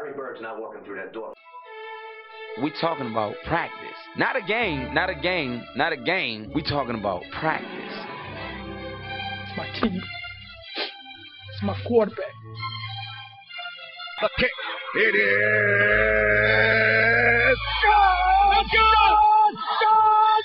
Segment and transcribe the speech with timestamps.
[0.00, 1.34] Larry Bird's not walking through that door.
[2.62, 3.96] We talking about practice.
[4.16, 6.50] Not a game, not a game, not a game.
[6.54, 7.68] We talking about practice.
[9.44, 10.00] It's my team.
[11.52, 12.32] It's my quarterback.
[14.22, 14.50] The kick.
[14.96, 15.28] It is.
[17.84, 18.64] God!
[18.72, 19.54] God!
[19.82, 20.44] God!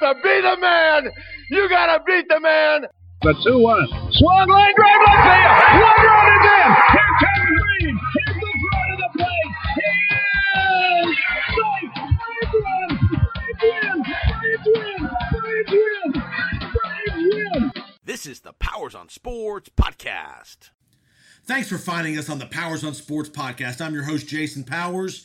[0.00, 0.14] God!
[0.14, 1.12] To be the man,
[1.50, 2.86] you gotta beat the man.
[3.22, 4.07] The 2 1.
[4.18, 5.56] Swung line drive left field.
[5.80, 6.68] One run is in.
[6.90, 7.94] Here comes Reed.
[8.18, 9.52] Here's the front of the plate.
[9.78, 9.86] He
[11.06, 11.18] is
[11.54, 11.92] safe.
[12.18, 12.90] Braves run.
[13.38, 13.96] Braves win.
[14.02, 15.00] Braves win.
[15.30, 16.22] Braves win.
[16.74, 17.72] Braves win.
[18.04, 20.70] This is the Powers on Sports podcast.
[21.44, 23.80] Thanks for finding us on the Powers on Sports podcast.
[23.80, 25.24] I'm your host, Jason Powers.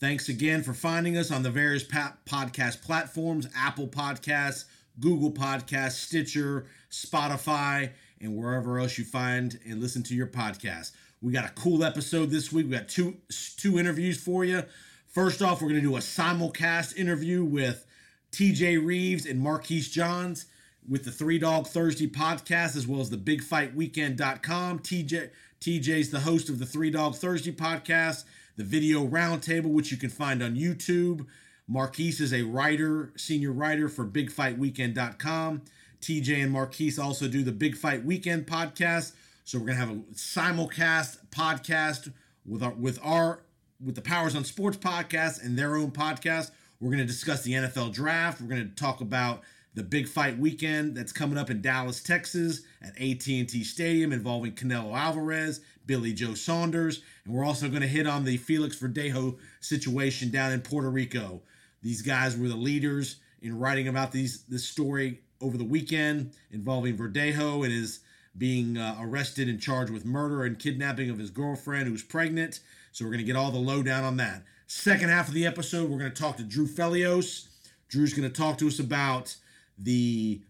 [0.00, 4.64] Thanks again for finding us on the various pa- podcast platforms Apple Podcasts,
[5.00, 10.92] Google Podcasts, Stitcher, Spotify, and wherever else you find and listen to your podcast.
[11.20, 12.66] We got a cool episode this week.
[12.66, 13.16] We got two
[13.56, 14.64] two interviews for you.
[15.08, 17.86] First off, we're going to do a simulcast interview with
[18.32, 20.46] TJ Reeves and Marquise Johns
[20.88, 24.80] with the Three Dog Thursday podcast, as well as the BigFightWeekend.com.
[24.80, 28.24] TJ TJ's the host of the Three Dog Thursday podcast,
[28.56, 31.26] the Video Roundtable, which you can find on YouTube.
[31.66, 35.62] Marquise is a writer, senior writer for BigFightWeekend.com.
[36.04, 39.12] TJ and Marquise also do the Big Fight Weekend podcast.
[39.44, 42.12] So we're gonna have a simulcast podcast
[42.44, 43.40] with our with our
[43.82, 46.50] with the Powers on Sports podcast and their own podcast.
[46.78, 48.42] We're gonna discuss the NFL draft.
[48.42, 52.90] We're gonna talk about the big fight weekend that's coming up in Dallas, Texas at
[53.00, 58.24] AT&T Stadium involving Canelo Alvarez, Billy Joe Saunders, and we're also going to hit on
[58.24, 61.42] the Felix Verdejo situation down in Puerto Rico.
[61.82, 66.96] These guys were the leaders in writing about these this story over the weekend involving
[66.96, 68.00] Verdejo and his
[68.36, 72.60] being uh, arrested and charged with murder and kidnapping of his girlfriend who's pregnant.
[72.90, 74.42] So we're going to get all the lowdown on that.
[74.66, 77.48] Second half of the episode, we're going to talk to Drew Felios.
[77.88, 79.36] Drew's going to talk to us about
[79.78, 80.40] the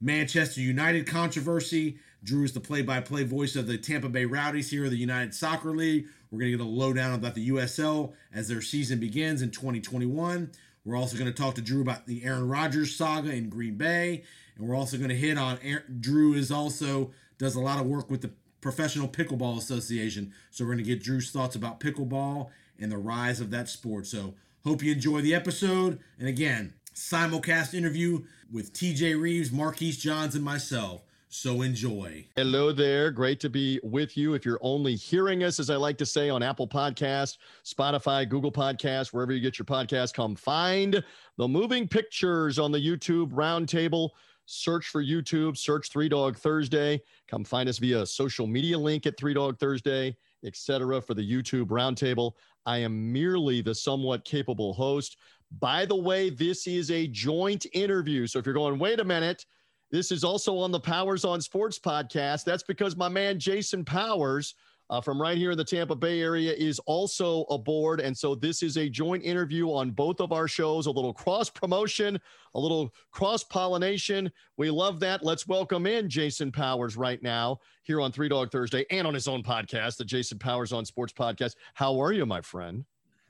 [0.00, 1.98] Manchester United controversy.
[2.22, 4.96] Drew is the play by play voice of the Tampa Bay Rowdies here of the
[4.96, 6.06] United Soccer League.
[6.30, 10.52] We're going to get a lowdown about the USL as their season begins in 2021.
[10.84, 14.24] We're also going to talk to Drew about the Aaron Rodgers saga in Green Bay.
[14.56, 17.86] And we're also going to hit on Aaron, Drew is also does a lot of
[17.86, 18.30] work with the
[18.60, 20.32] Professional Pickleball Association.
[20.50, 24.06] So we're going to get Drew's thoughts about pickleball and the rise of that sport.
[24.06, 25.98] So hope you enjoy the episode.
[26.18, 31.02] And again, simulcast interview with TJ Reeves, Marquise Johns, and myself.
[31.34, 32.26] So enjoy.
[32.36, 33.10] Hello there.
[33.10, 34.34] Great to be with you.
[34.34, 38.52] If you're only hearing us, as I like to say, on Apple Podcast, Spotify, Google
[38.52, 41.02] Podcast, wherever you get your podcast, come find
[41.38, 44.10] the moving pictures on the YouTube roundtable.
[44.52, 47.00] Search for YouTube, search Three Dog Thursday.
[47.26, 50.14] Come find us via social media link at Three Dog Thursday,
[50.44, 51.00] etc.
[51.00, 52.32] for the YouTube roundtable.
[52.66, 55.16] I am merely the somewhat capable host.
[55.58, 58.26] By the way, this is a joint interview.
[58.26, 59.46] So if you're going, wait a minute,
[59.90, 62.44] this is also on the Powers on Sports podcast.
[62.44, 64.54] That's because my man Jason Powers
[64.90, 68.00] uh, from right here in the Tampa Bay area is also aboard.
[68.00, 71.48] And so this is a joint interview on both of our shows, a little cross
[71.48, 72.20] promotion,
[72.54, 74.30] a little cross pollination.
[74.56, 75.24] We love that.
[75.24, 79.28] Let's welcome in Jason Powers right now here on Three Dog Thursday and on his
[79.28, 81.54] own podcast, the Jason Powers on Sports podcast.
[81.74, 82.84] How are you, my friend?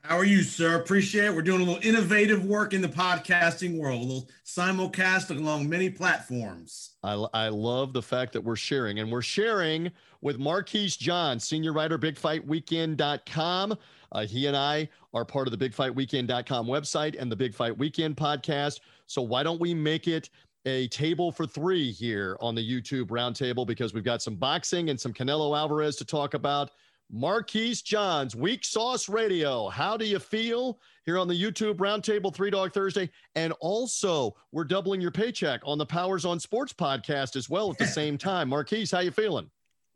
[0.04, 0.74] How are you, sir?
[0.74, 1.34] Appreciate it.
[1.34, 5.90] We're doing a little innovative work in the podcasting world, a little simulcast along many
[5.90, 6.96] platforms.
[7.04, 11.72] I, I love the fact that we're sharing, and we're sharing with Marquise John, senior
[11.72, 13.78] writer, bigfightweekend.com.
[14.10, 18.16] Uh, he and I are part of the bigfightweekend.com website and the Big Fight Weekend
[18.16, 18.80] podcast.
[19.06, 20.30] So why don't we make it
[20.66, 25.00] a table for three here on the YouTube roundtable because we've got some boxing and
[25.00, 26.72] some Canelo Alvarez to talk about.
[27.10, 29.68] Marquise Johns, Weak Sauce Radio.
[29.68, 33.10] How do you feel here on the YouTube Roundtable Three Dog Thursday?
[33.34, 37.78] And also, we're doubling your paycheck on the Powers on Sports podcast as well at
[37.78, 38.48] the same time.
[38.48, 39.50] Marquise, how you feeling?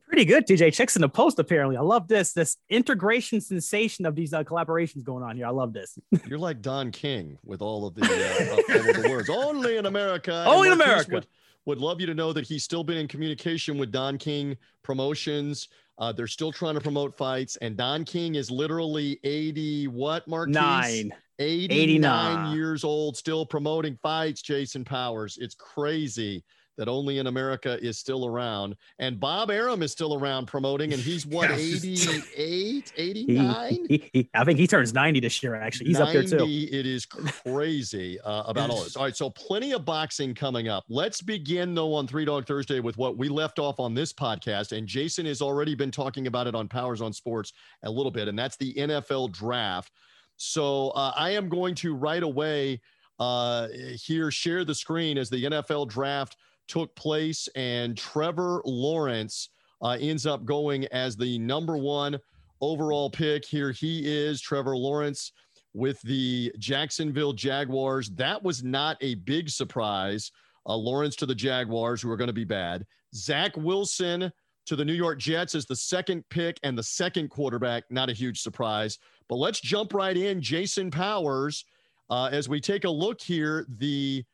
[0.08, 0.72] Pretty good, TJ.
[0.72, 1.38] Checks in the post.
[1.38, 2.32] Apparently, I love this.
[2.32, 5.47] This integration sensation of these uh, collaborations going on here.
[5.47, 5.98] I love this.
[6.26, 9.28] You're like Don King with all of the uh, all of the words.
[9.28, 10.44] Only in America.
[10.47, 11.12] Only in America.
[11.12, 11.26] Would,
[11.64, 15.68] would love you to know that he's still been in communication with Don King Promotions.
[15.98, 20.48] Uh, they're still trying to promote fights, and Don King is literally 80, what, Mark?
[20.48, 21.13] Nine.
[21.39, 22.57] 89, 89.
[22.57, 25.37] years old, still promoting fights, Jason Powers.
[25.41, 26.43] It's crazy
[26.76, 28.76] that only in America is still around.
[28.98, 33.86] And Bob Arum is still around promoting, and he's what, Yeah, 88, 89?
[33.88, 35.86] he- he- I think he turns 90 this year, actually.
[35.86, 36.44] He's up there too.
[36.44, 38.96] It is crazy uh, about all this.
[38.96, 40.84] All right, so plenty of boxing coming up.
[40.88, 44.76] Let's begin though on Three Dog Thursday with what we left off on this podcast,
[44.76, 47.52] and Jason has already been talking about it on Powers on Sports
[47.82, 49.92] a little bit, and that's the NFL draft.
[50.36, 52.80] So uh, I am going to right away
[53.18, 53.68] uh,
[54.02, 56.36] here share the screen as the NFL draft
[56.68, 59.51] took place, and Trevor Lawrence
[59.83, 62.18] uh, ends up going as the number one
[62.60, 63.45] overall pick.
[63.45, 65.33] Here he is, Trevor Lawrence
[65.74, 68.10] with the Jacksonville Jaguars.
[68.10, 70.33] That was not a big surprise.
[70.66, 72.84] Uh, Lawrence to the Jaguars, who are going to be bad.
[73.15, 74.33] Zach Wilson
[74.66, 77.84] to the New York Jets as the second pick and the second quarterback.
[77.91, 78.98] Not a huge surprise.
[79.28, 80.41] But let's jump right in.
[80.41, 81.65] Jason Powers,
[82.10, 84.24] uh, as we take a look here, the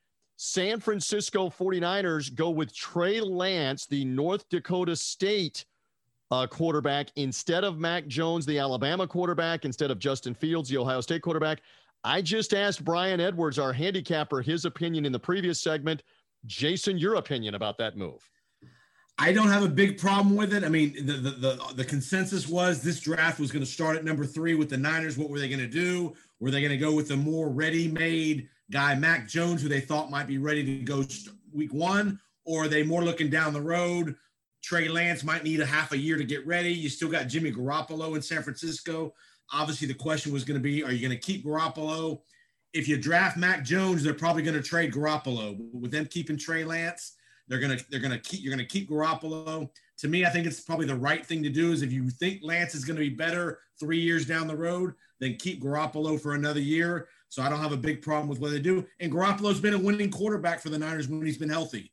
[0.45, 5.65] San Francisco 49ers go with Trey Lance, the North Dakota State
[6.33, 11.01] uh, quarterback, instead of Mac Jones, the Alabama quarterback, instead of Justin Fields, the Ohio
[11.01, 11.61] State quarterback.
[12.03, 16.03] I just asked Brian Edwards, our handicapper, his opinion in the previous segment.
[16.47, 18.29] Jason, your opinion about that move.
[19.19, 20.65] I don't have a big problem with it.
[20.65, 24.05] I mean, the the the, the consensus was this draft was going to start at
[24.05, 25.17] number three with the Niners.
[25.17, 26.15] What were they going to do?
[26.41, 30.11] Were they going to go with the more ready-made guy, Mac Jones, who they thought
[30.11, 31.05] might be ready to go
[31.53, 34.17] week one, or are they more looking down the road?
[34.63, 36.73] Trey Lance might need a half a year to get ready.
[36.73, 39.13] You still got Jimmy Garoppolo in San Francisco.
[39.53, 42.21] Obviously, the question was going to be, are you going to keep Garoppolo?
[42.73, 45.59] If you draft Mac Jones, they're probably going to trade Garoppolo.
[45.75, 47.17] With them keeping Trey Lance,
[47.49, 49.69] they're gonna they're gonna keep you're gonna keep Garoppolo.
[49.99, 51.73] To me, I think it's probably the right thing to do.
[51.73, 54.95] Is if you think Lance is going to be better three years down the road,
[55.21, 57.09] then keep Garoppolo for another year.
[57.33, 58.85] So I don't have a big problem with what they do.
[59.01, 61.91] And Garoppolo's been a winning quarterback for the Niners when he's been healthy.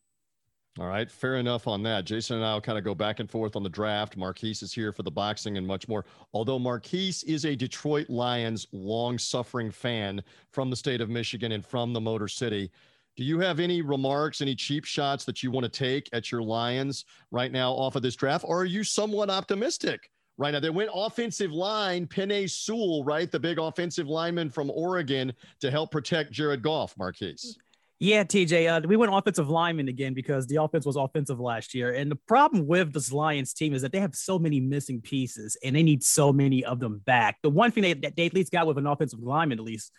[0.78, 2.04] All right, fair enough on that.
[2.04, 4.18] Jason and I will kind of go back and forth on the draft.
[4.18, 6.04] Marquise is here for the boxing and much more.
[6.34, 10.22] Although Marquise is a Detroit Lions long suffering fan
[10.52, 12.70] from the state of Michigan and from the Motor City.
[13.16, 16.44] Do you have any remarks, any cheap shots that you want to take at your
[16.44, 18.44] Lions right now off of this draft?
[18.46, 20.60] Or are you somewhat optimistic right now?
[20.60, 23.30] They went offensive line, Penei Sewell, right?
[23.30, 27.58] The big offensive lineman from Oregon to help protect Jared Goff, Marquise.
[28.02, 31.94] Yeah, TJ, uh, we went offensive lineman again because the offense was offensive last year.
[31.94, 35.58] And the problem with this Lions team is that they have so many missing pieces
[35.66, 37.40] and they need so many of them back.
[37.44, 39.92] The one thing they, that they at least got with an offensive lineman, at least,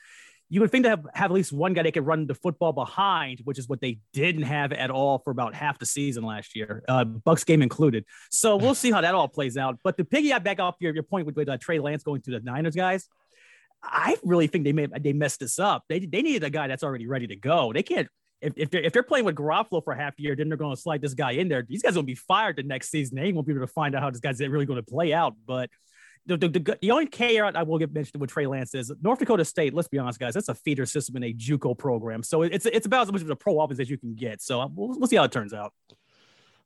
[0.51, 2.73] you would think to have, have at least one guy they could run the football
[2.73, 6.57] behind, which is what they didn't have at all for about half the season last
[6.57, 8.05] year, uh, Bucks game included.
[8.31, 9.79] So we'll see how that all plays out.
[9.85, 12.33] But to piggyback back off your, your point with, with uh, Trey Lance going to
[12.33, 13.09] the Niners, guys,
[13.83, 15.85] I really think they may they messed this up.
[15.89, 17.73] They they needed a guy that's already ready to go.
[17.73, 18.09] They can't
[18.43, 20.75] if, if they're if they're playing with Garoppolo for half a year, then they're going
[20.75, 21.63] to slide this guy in there.
[21.63, 23.17] These guys will be fired the next season.
[23.17, 25.35] They gonna be able to find out how this guy's really going to play out.
[25.47, 25.71] But
[26.37, 29.19] the, the, the, the only caveat I will get mentioned with Trey Lance is North
[29.19, 29.75] Dakota State.
[29.75, 32.87] Let's be honest, guys, that's a feeder system in a JUCO program, so it's it's
[32.87, 34.41] about as much of a pro offense as you can get.
[34.43, 35.73] So uh, we'll, we'll see how it turns out.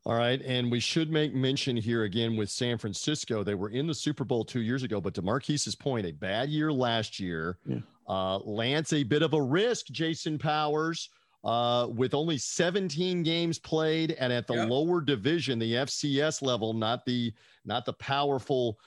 [0.06, 0.40] All right.
[0.42, 3.42] And we should make mention here again with San Francisco.
[3.42, 6.50] They were in the Super Bowl two years ago, but to Marquise's point, a bad
[6.50, 7.56] year last year.
[7.64, 7.78] Yeah.
[8.06, 11.08] Uh, Lance, a bit of a risk, Jason Powers,
[11.44, 14.68] uh, with only 17 games played and at the Yep.
[14.70, 17.32] lower division, the FCS level, not the
[17.66, 18.78] not the powerful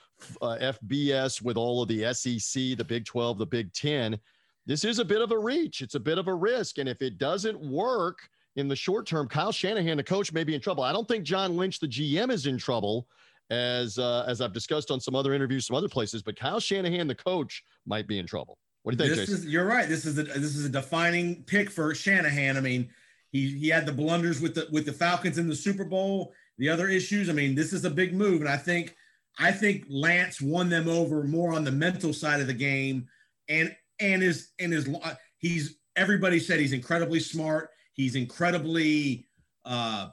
[0.41, 4.19] uh, FBS with all of the SEC, the Big 12, the Big 10.
[4.65, 5.81] This is a bit of a reach.
[5.81, 6.77] It's a bit of a risk.
[6.77, 10.55] And if it doesn't work, in the short term, Kyle Shanahan, the coach, may be
[10.55, 10.83] in trouble.
[10.83, 13.07] I don't think John Lynch, the GM, is in trouble,
[13.51, 16.21] as uh, as I've discussed on some other interviews, some other places.
[16.23, 18.57] But Kyle Shanahan, the coach, might be in trouble.
[18.87, 19.47] What do you think, This Jason?
[19.47, 19.89] is you're right.
[19.89, 22.55] This is a this is a defining pick for Shanahan.
[22.55, 22.89] I mean,
[23.33, 26.31] he he had the blunders with the with the Falcons in the Super Bowl.
[26.57, 27.29] The other issues.
[27.29, 28.95] I mean, this is a big move, and I think
[29.37, 33.09] I think Lance won them over more on the mental side of the game,
[33.49, 34.87] and and is and is
[35.37, 37.71] he's everybody said he's incredibly smart.
[37.91, 39.27] He's incredibly
[39.65, 40.07] uh,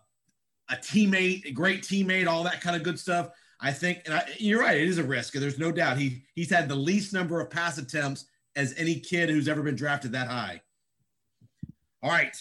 [0.68, 3.30] a teammate, a great teammate, all that kind of good stuff.
[3.60, 5.34] I think, and I, you're right, it is a risk.
[5.34, 5.96] There's no doubt.
[5.96, 8.24] He he's had the least number of pass attempts
[8.56, 10.60] as any kid who's ever been drafted that high.
[12.02, 12.36] All right.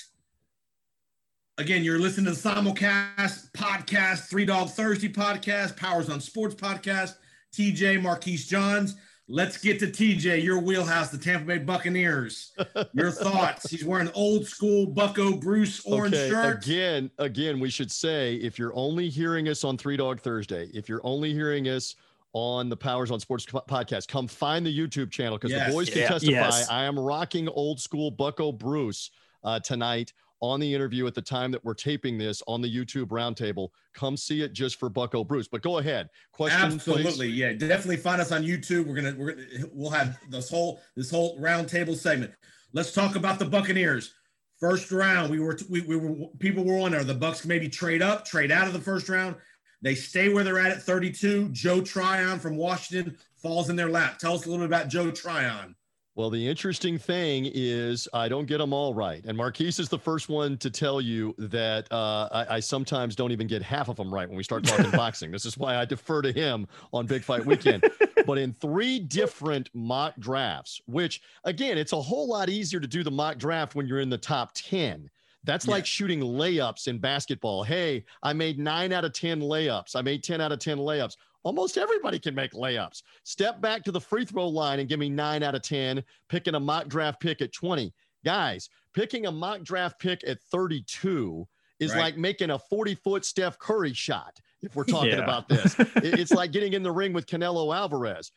[1.58, 7.14] Again, you're listening to the simulcast podcast, Three Dog Thursday podcast, Powers on Sports podcast,
[7.56, 8.96] TJ Marquise Johns.
[9.30, 12.52] Let's get to TJ, your wheelhouse, the Tampa Bay Buccaneers.
[12.94, 13.70] Your thoughts.
[13.70, 16.66] He's wearing old school Bucco Bruce orange okay, shirt.
[16.66, 20.90] again, again, we should say if you're only hearing us on Three Dog Thursday, if
[20.90, 21.96] you're only hearing us
[22.34, 25.68] on the Powers on Sports podcast, come find the YouTube channel because Yes.
[25.68, 26.32] the boys can Yeah, testify.
[26.34, 26.70] yes.
[26.70, 29.12] I am rocking old school Bucco Bruce
[29.44, 33.06] uh, tonight on the interview at the time that we're taping this on the YouTube
[33.08, 33.70] roundtable.
[33.94, 35.48] Come see it just for Bucco Bruce.
[35.48, 36.10] But go ahead.
[36.34, 37.36] Question, Absolutely, please.
[37.38, 37.54] yeah.
[37.54, 38.86] Definitely find us on YouTube.
[38.88, 42.34] We're gonna we're gonna we'll have this whole this whole roundtable segment.
[42.74, 44.14] Let's talk about the Buccaneers.
[44.60, 47.04] First round, we were we, we were people were on there.
[47.04, 49.36] The Bucks maybe trade up, trade out of the first round.
[49.84, 51.50] They stay where they're at at 32.
[51.50, 54.18] Joe Tryon from Washington falls in their lap.
[54.18, 55.76] Tell us a little bit about Joe Tryon.
[56.16, 59.24] Well, the interesting thing is I don't get them all right.
[59.26, 63.32] And Marquise is the first one to tell you that uh, I, I, sometimes don't
[63.32, 65.32] even get half of them right when we start talking boxing.
[65.32, 67.84] This is why I defer to him on Big Fight Weekend.
[68.28, 73.04] but in three different mock drafts, which again, it's a whole lot easier to do
[73.04, 75.10] the mock draft when you're in the top 10.
[75.44, 75.72] That's yeah.
[75.72, 77.64] like shooting layups in basketball.
[77.64, 79.96] Hey, I made nine out of 10 layups.
[79.96, 81.16] I made 10 out of 10 layups.
[81.44, 83.04] Almost everybody can make layups.
[83.24, 86.56] Step back to the free throw line and give me nine out of 10, picking
[86.56, 87.94] a mock draft pick at 20.
[88.24, 91.46] Guys, picking a mock draft pick at 32
[91.80, 92.00] is right.
[92.00, 94.40] like making a 40 foot Steph Curry shot.
[94.62, 95.24] If we're talking yeah.
[95.24, 98.32] about this, it's like getting in the ring with Canelo Alvarez.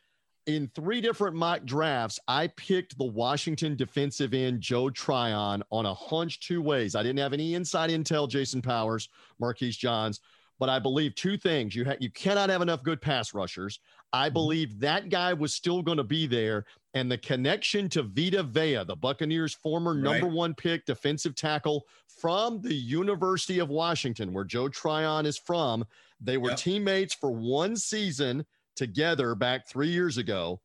[0.46, 5.94] In three different mock drafts, I picked the Washington defensive end Joe Tryon on a
[5.94, 6.94] hunch two ways.
[6.94, 9.08] I didn't have any inside intel, Jason Powers,
[9.40, 10.20] Marquise Johns,
[10.60, 11.74] but I believe two things.
[11.74, 13.80] You ha- you cannot have enough good pass rushers.
[14.12, 14.34] I mm-hmm.
[14.34, 16.64] believe that guy was still going to be there.
[16.94, 20.02] And the connection to Vita Vea, the Buccaneers' former right.
[20.02, 25.84] number one pick defensive tackle from the University of Washington, where Joe Tryon is from,
[26.20, 26.58] they were yep.
[26.58, 28.46] teammates for one season
[28.76, 30.60] together back three years ago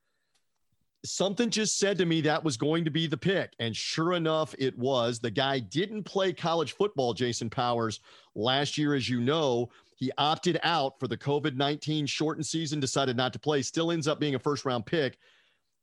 [1.03, 3.53] something just said to me that was going to be the pick.
[3.60, 5.20] And sure enough, it was.
[5.20, 8.00] The guy didn't play college football, Jason Powers,
[8.36, 9.70] last year, as you know.
[9.96, 14.08] He opted out for the COVID 19 shortened season, decided not to play, still ends
[14.08, 15.18] up being a first round pick.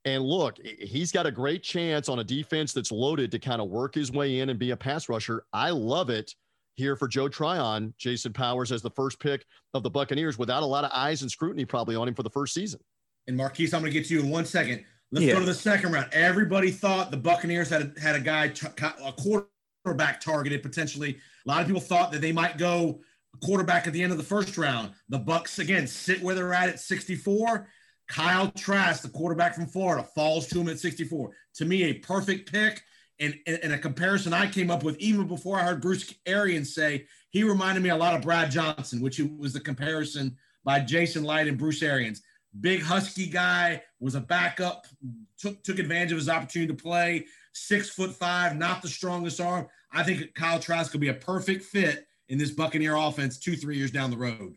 [0.04, 3.68] And look, he's got a great chance on a defense that's loaded to kind of
[3.68, 5.44] work his way in and be a pass rusher.
[5.52, 6.35] I love it
[6.78, 9.44] here for Joe Tryon, Jason Powers as the first pick
[9.75, 12.30] of the Buccaneers without a lot of eyes and scrutiny probably on him for the
[12.30, 12.80] first season.
[13.26, 14.85] And Marquise, I'm going to get to you in one second.
[15.11, 15.35] Let's yeah.
[15.35, 16.08] go to the second round.
[16.12, 18.52] Everybody thought the Buccaneers had a, had a guy,
[19.04, 21.18] a quarterback targeted potentially.
[21.47, 23.00] A lot of people thought that they might go
[23.42, 24.92] quarterback at the end of the first round.
[25.08, 27.68] The Bucks again sit where they're at at 64.
[28.08, 31.30] Kyle Trask, the quarterback from Florida, falls to him at 64.
[31.56, 32.82] To me, a perfect pick.
[33.20, 37.06] And, and a comparison I came up with even before I heard Bruce Arians say
[37.30, 41.48] he reminded me a lot of Brad Johnson, which was the comparison by Jason Licht
[41.48, 42.22] and Bruce Arians
[42.60, 44.87] big husky guy, was a backup,
[45.38, 47.26] took took advantage of his opportunity to play.
[47.52, 49.66] Six foot five, not the strongest arm.
[49.92, 53.76] I think Kyle Trask could be a perfect fit in this Buccaneer offense two, three
[53.76, 54.56] years down the road.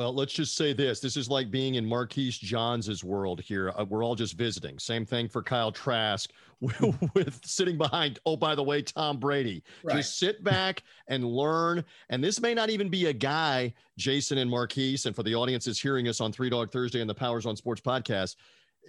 [0.00, 0.98] Well, let's just say this.
[0.98, 3.70] This is like being in Marquise Johns' world here.
[3.76, 4.78] Uh, we're all just visiting.
[4.78, 6.30] Same thing for Kyle Trask
[6.62, 6.80] with,
[7.12, 9.62] with, sitting behind, oh, by the way, Tom Brady.
[9.82, 9.98] Right.
[9.98, 11.84] Just sit back and learn.
[12.08, 15.78] And this may not even be a guy, Jason and Marquise, and for the audiences
[15.78, 18.36] hearing us on Three Dog Thursday and the Powers on Sports podcast,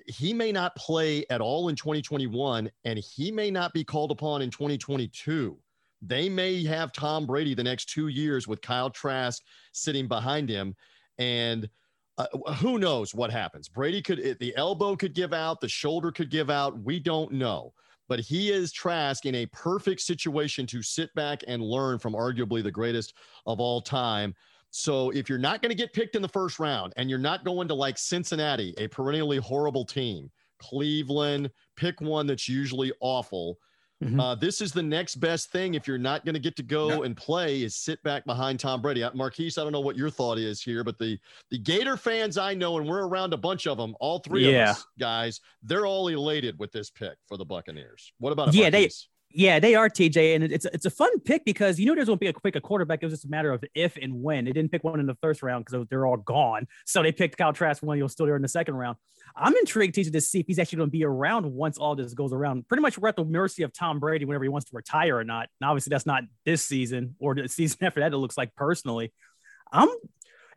[0.06, 4.42] he may not play at all in 2021, and he may not be called upon
[4.42, 5.58] in 2022.
[6.02, 10.74] They may have Tom Brady the next two years with Kyle Trask sitting behind him.
[11.22, 11.70] And
[12.18, 12.26] uh,
[12.56, 13.70] who knows what happens?
[13.70, 16.84] Brady could, the elbow could give out, the shoulder could give out.
[16.84, 17.74] We don't know.
[18.10, 22.64] But he is Trask in a perfect situation to sit back and learn from arguably
[22.64, 23.14] the greatest
[23.46, 24.34] of all time.
[24.72, 27.46] So if you're not going to get picked in the first round and you're not
[27.46, 33.60] going to like Cincinnati, a perennially horrible team, Cleveland, pick one that's usually awful.
[34.02, 34.20] Mm-hmm.
[34.20, 37.04] Uh, this is the next best thing if you're not going to get to go
[37.04, 39.06] and play is sit back behind Tom Brady.
[39.14, 41.20] Marquise, I don't know what your thought is here, but the
[41.52, 44.72] the Gator fans I know, and we're around a bunch of them, all three yeah.
[44.72, 48.12] of us guys, they're all elated with this pick for the Buccaneers.
[48.18, 49.08] What about yeah, Marquise?
[49.34, 52.18] Yeah they are TJ, and it's it's a fun pick because you know there's going
[52.18, 53.02] to be a quick a quarterback.
[53.02, 54.46] It was just a matter of if and when.
[54.46, 57.38] They didn't pick one in the first round because they're all gone, so they picked
[57.38, 57.98] Kyle Trask one.
[57.98, 58.98] You'll still there in the second round.
[59.36, 62.14] I'm intrigued to, to see if he's actually going to be around once all this
[62.14, 62.68] goes around.
[62.68, 65.24] Pretty much we're at the mercy of Tom Brady whenever he wants to retire or
[65.24, 65.48] not.
[65.60, 68.14] And obviously that's not this season or the season after that.
[68.14, 69.14] It looks like personally,
[69.72, 69.90] I'm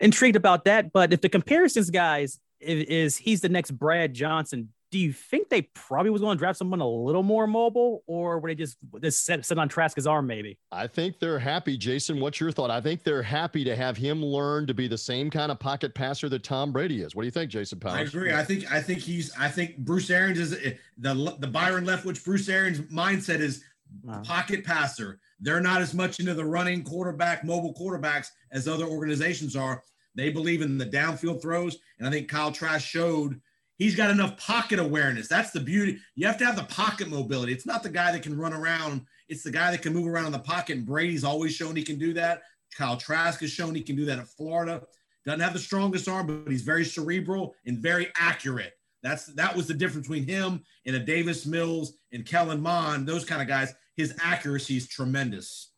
[0.00, 0.92] intrigued about that.
[0.92, 5.48] But if the comparisons, guys, is, is he's the next Brad Johnson, do you think
[5.48, 8.76] they probably was going to draft someone a little more mobile, or were they just
[9.02, 10.24] just set, set on Trask's arm?
[10.24, 10.56] Maybe.
[10.70, 11.76] I think they're happy.
[11.76, 12.70] Jason, what's your thought?
[12.70, 15.96] I think they're happy to have him learn to be the same kind of pocket
[15.96, 17.16] passer that Tom Brady is.
[17.16, 17.96] What do you think, Jason Powers?
[17.96, 18.32] I agree.
[18.32, 19.32] I think I think he's.
[19.36, 20.50] I think Bruce Arians is
[20.96, 22.24] the the Byron Leftwich.
[22.24, 23.64] Bruce Arians mindset is
[24.04, 24.22] wow.
[24.24, 25.18] pocket passer.
[25.40, 29.82] They're not as much into the running quarterback, mobile quarterbacks as other organizations are.
[30.14, 33.40] They believe in the downfield throws, and I think Kyle Trask showed
[33.78, 35.28] he's got enough pocket awareness.
[35.28, 35.98] That's the beauty.
[36.14, 37.52] You have to have the pocket mobility.
[37.52, 40.26] It's not the guy that can run around It's the guy that can move around
[40.26, 42.42] in the pocket, and Brady's always shown he can do that.
[42.76, 44.82] Kyle Trask has shown he can do that at Florida.
[45.24, 48.74] Doesn't have the strongest arm, but he's very cerebral and very accurate.
[49.02, 53.24] That's that was the difference between him and a Davis Mills and Kellen Mond, those
[53.24, 53.74] kind of guys.
[53.96, 55.70] His accuracy is tremendous.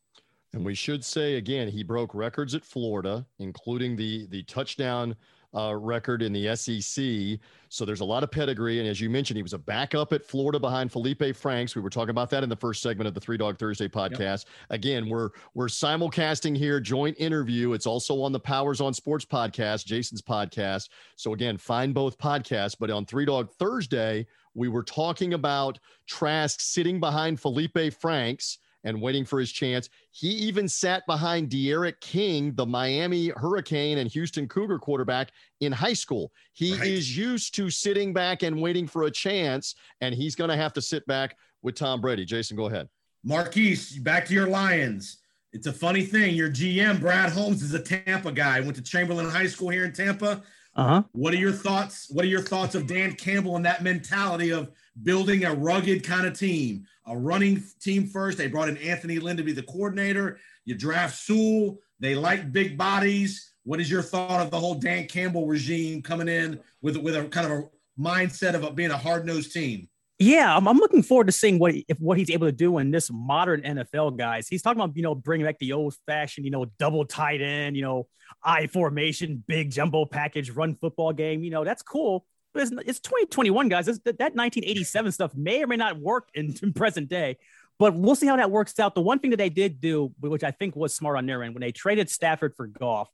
[0.52, 5.16] And we should say again, he broke records at Florida, including the the touchdown
[5.56, 7.40] uh, record in the SEC.
[7.68, 8.78] So there's a lot of pedigree.
[8.78, 11.74] And as you mentioned, he was a backup at Florida behind Felipe Franks.
[11.74, 14.44] We were talking about that in the first segment of the Three Dog Thursday podcast.
[14.44, 14.48] Yep.
[14.70, 17.72] Again, we're we're simulcasting here, joint interview.
[17.72, 20.90] It's also on the Powers on Sports podcast, Jason's podcast.
[21.16, 22.76] So again, find both podcasts.
[22.78, 29.02] But on Three Dog Thursday, we were talking about Trask sitting behind Felipe Franks and
[29.02, 29.90] waiting for his chance.
[30.12, 35.92] He even sat behind D'Eriq King, the Miami Hurricane and Houston Cougar quarterback in high
[35.92, 36.32] school.
[36.52, 36.86] He right.
[36.86, 40.72] is used to sitting back and waiting for a chance, and he's going to have
[40.74, 42.24] to sit back with Tom Brady.
[42.24, 42.88] Jason, go ahead.
[43.24, 45.18] Marquise, back to your Lions.
[45.52, 46.36] It's a funny thing.
[46.36, 48.60] Your GM, Brad Holmes, is a Tampa guy.
[48.60, 50.42] Went to Chamberlain High School here in Tampa.
[50.76, 51.02] Uh-huh.
[51.12, 52.08] What are your thoughts?
[52.10, 54.70] What are your thoughts of Dan Campbell and that mentality of
[55.02, 58.38] building a rugged kind of team, a running team first?
[58.38, 60.38] They brought in Anthony Lynn to be the coordinator.
[60.64, 61.78] You draft Sewell.
[62.00, 63.52] They like big bodies.
[63.64, 67.24] What is your thought of the whole Dan Campbell regime coming in with with a
[67.24, 67.64] kind of a
[68.00, 69.88] mindset of being a hard nosed team?
[70.18, 72.90] Yeah, I'm, I'm, looking forward to seeing what if what he's able to do in
[72.90, 74.48] this modern NFL, guys.
[74.48, 77.76] He's talking about you know bringing back the old fashioned you know double tight end,
[77.76, 78.08] you know
[78.42, 81.42] I formation, big jumbo package, run football game.
[81.42, 82.24] You know that's cool,
[82.58, 83.88] it's, it's 2021, guys.
[83.88, 87.38] It's, that, that 1987 stuff may or may not work in, in present day.
[87.78, 88.94] But we'll see how that works out.
[88.94, 91.54] The one thing that they did do, which I think was smart on their end,
[91.54, 93.08] when they traded Stafford for Goff,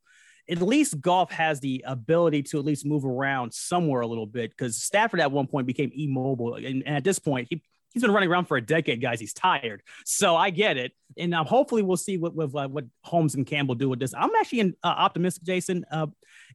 [0.49, 4.51] at least Goff has the ability to at least move around somewhere a little bit
[4.51, 6.55] because Stafford at one point became immobile.
[6.55, 9.21] And, and, at this point, he, he's been running around for a decade, guys.
[9.21, 9.83] He's tired.
[10.05, 10.93] So I get it.
[11.17, 14.15] And uh, hopefully we'll see what, what, what Holmes and Campbell do with this.
[14.15, 15.85] I'm actually uh, optimistic, Jason.
[15.91, 16.07] Uh,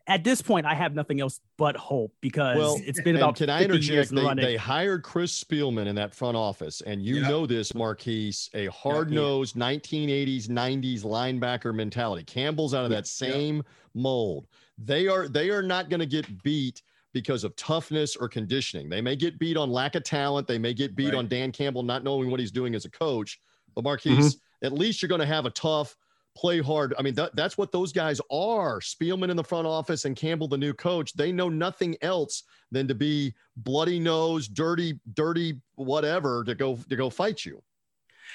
[0.07, 3.35] at this point, I have nothing else but hope because well, it's been about.
[3.35, 4.11] Can I interject?
[4.11, 8.67] They, they, hired Chris Spielman in that front office, and you know this, Marquise, a
[8.67, 12.23] hard nosed 1980s, 90s linebacker mentality.
[12.23, 14.47] Campbell's out of that same mold.
[14.77, 18.89] They are they are not going to get beat because of toughness or conditioning.
[18.89, 20.48] They may get beat on lack of talent.
[20.48, 21.15] They may get beat right.
[21.15, 23.39] on Dan Campbell not knowing what he's doing as a coach.
[23.75, 24.65] But Marquise, mm-hmm.
[24.65, 25.98] at least you're going to have a tough
[26.37, 26.93] play hard.
[27.00, 28.79] I mean, that, that's what those guys are.
[28.79, 32.87] Spielman in the front office and Campbell, the new coach, they know nothing else than
[32.87, 37.61] to be bloody nose, dirty, dirty, whatever to go to go fight you.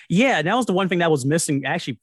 [0.09, 2.01] Yeah, that was the one thing that was missing actually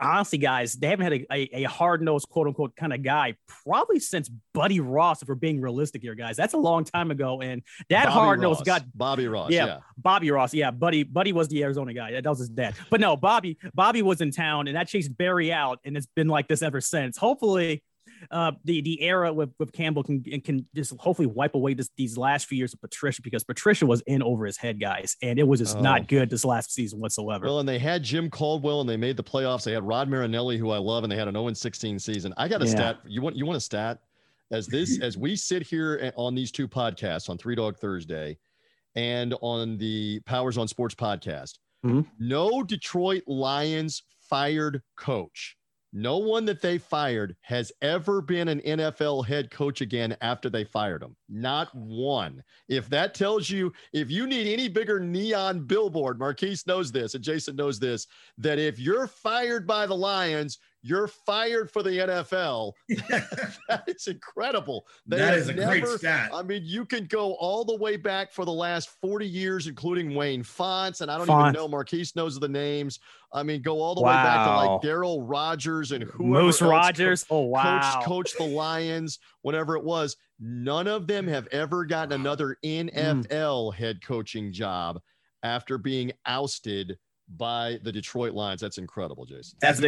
[0.00, 3.34] honestly, guys, they haven't had a, a, a hard nosed, quote unquote, kind of guy
[3.64, 6.36] probably since Buddy Ross, if we're being realistic here, guys.
[6.36, 7.40] That's a long time ago.
[7.40, 9.50] And that hard nosed got Bobby Ross.
[9.50, 10.54] Yeah, yeah, Bobby Ross.
[10.54, 10.70] Yeah.
[10.70, 12.20] Buddy, Buddy was the Arizona guy.
[12.20, 12.74] That was his dad.
[12.90, 15.80] But no, Bobby, Bobby was in town and that chased Barry out.
[15.84, 17.16] And it's been like this ever since.
[17.16, 17.82] Hopefully,
[18.30, 22.16] uh, the the era with, with Campbell can can just hopefully wipe away this, these
[22.16, 25.46] last few years of Patricia because Patricia was in over his head, guys, and it
[25.46, 25.80] was just oh.
[25.80, 27.46] not good this last season whatsoever.
[27.46, 29.64] Well, and they had Jim Caldwell and they made the playoffs.
[29.64, 32.34] They had Rod Marinelli, who I love, and they had an 0 16 season.
[32.36, 32.70] I got a yeah.
[32.70, 32.98] stat.
[33.06, 34.00] You want you want a stat?
[34.50, 38.38] As this as we sit here on these two podcasts on Three Dog Thursday
[38.94, 42.02] and on the Powers on Sports podcast, mm-hmm.
[42.18, 45.56] no Detroit Lions fired coach
[45.96, 50.64] no one that they fired has ever been an NFL head coach again after they
[50.64, 51.14] fired him.
[51.28, 52.42] Not one.
[52.68, 57.22] If that tells you, if you need any bigger neon billboard, Marquise knows this and
[57.22, 62.74] Jason knows this, that if you're fired by the Lions, you're fired for the NFL.
[63.68, 64.86] that is incredible.
[65.06, 66.30] They that is a never, great stat.
[66.32, 70.14] I mean, you can go all the way back for the last 40 years, including
[70.14, 71.54] Wayne Fontes, and I don't Fonts.
[71.54, 71.68] even know.
[71.68, 72.98] Marquise knows the names.
[73.32, 74.10] I mean, go all the wow.
[74.10, 77.24] way back to like Darryl Rogers and whoever Moose Rogers.
[77.30, 80.18] oh wow, coach, coach the Lions, whatever it was.
[80.38, 83.74] None of them have ever gotten another NFL mm.
[83.74, 85.00] head coaching job
[85.42, 86.98] after being ousted
[87.36, 88.60] by the Detroit Lions.
[88.60, 89.56] That's incredible, Jason.
[89.62, 89.86] That's an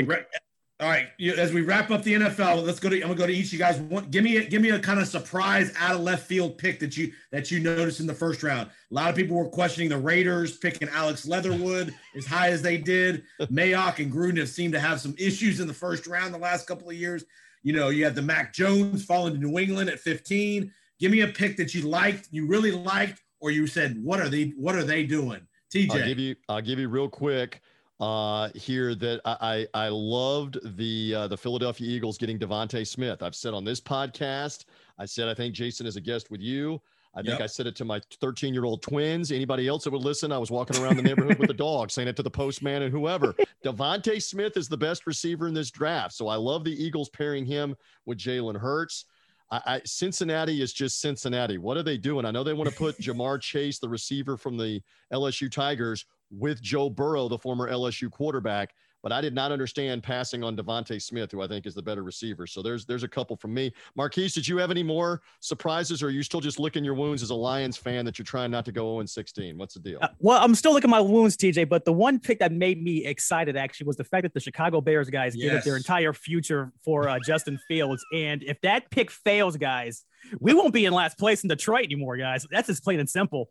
[0.79, 1.09] all right,
[1.39, 2.97] as we wrap up the NFL, let's go to.
[2.97, 3.79] I'm gonna go to each of you guys.
[3.79, 6.81] One, give me a, give me a kind of surprise out of left field pick
[6.81, 8.69] that you that you noticed in the first round.
[8.91, 12.77] A lot of people were questioning the Raiders picking Alex Leatherwood as high as they
[12.77, 13.23] did.
[13.41, 16.67] Mayock and Gruden have seemed to have some issues in the first round the last
[16.67, 17.25] couple of years.
[17.63, 20.71] You know, you had the Mac Jones falling to New England at 15.
[21.01, 24.29] Give me a pick that you liked, you really liked, or you said, "What are
[24.29, 24.53] they?
[24.59, 25.41] What are they doing?"
[25.75, 26.37] TJ, I'll give you.
[26.51, 27.63] I'll give you real quick
[28.01, 33.23] uh, here that I, I loved the uh, the Philadelphia Eagles getting DeVonta Smith.
[33.23, 34.67] I've said on this podcast,
[34.99, 36.81] I said I think Jason is a guest with you.
[37.15, 37.41] I think Yep.
[37.41, 39.33] I said it to my 13 year old twins.
[39.33, 42.09] Anybody else that would listen, I was walking around the neighborhood with a dog, saying
[42.09, 43.35] it to the postman and whoever.
[43.65, 46.13] DeVonta Smith is the best receiver in this draft.
[46.13, 49.07] So I love the Eagles pairing him with Jalen Hurts.
[49.51, 51.57] I, I, Cincinnati is just Cincinnati.
[51.57, 52.27] What are they doing?
[52.27, 56.61] I know they want to put Ja'Marr Chase, the receiver from the LSU Tigers, with
[56.63, 58.75] Joe Burrow, the former LSU quarterback.
[59.03, 62.03] But I did not understand passing on DeVonta Smith, who I think is the better
[62.03, 62.45] receiver.
[62.45, 63.73] So there's there's a couple from me.
[63.95, 67.23] Marquise, did you have any more surprises, or are you still just licking your wounds
[67.23, 69.57] as a Lions fan that you're trying not to go 0 16?
[69.59, 70.01] What's the deal?
[70.03, 71.69] Uh, well, I'm still licking my wounds, TJ.
[71.69, 74.81] But the one pick that made me excited actually was the fact that the Chicago
[74.81, 78.05] Bears guys gave up their entire future for uh, Justin Fields.
[78.13, 80.05] And if that pick fails, guys,
[80.41, 82.45] we won't be in last place in Detroit anymore, guys.
[82.51, 83.51] That's just plain and simple.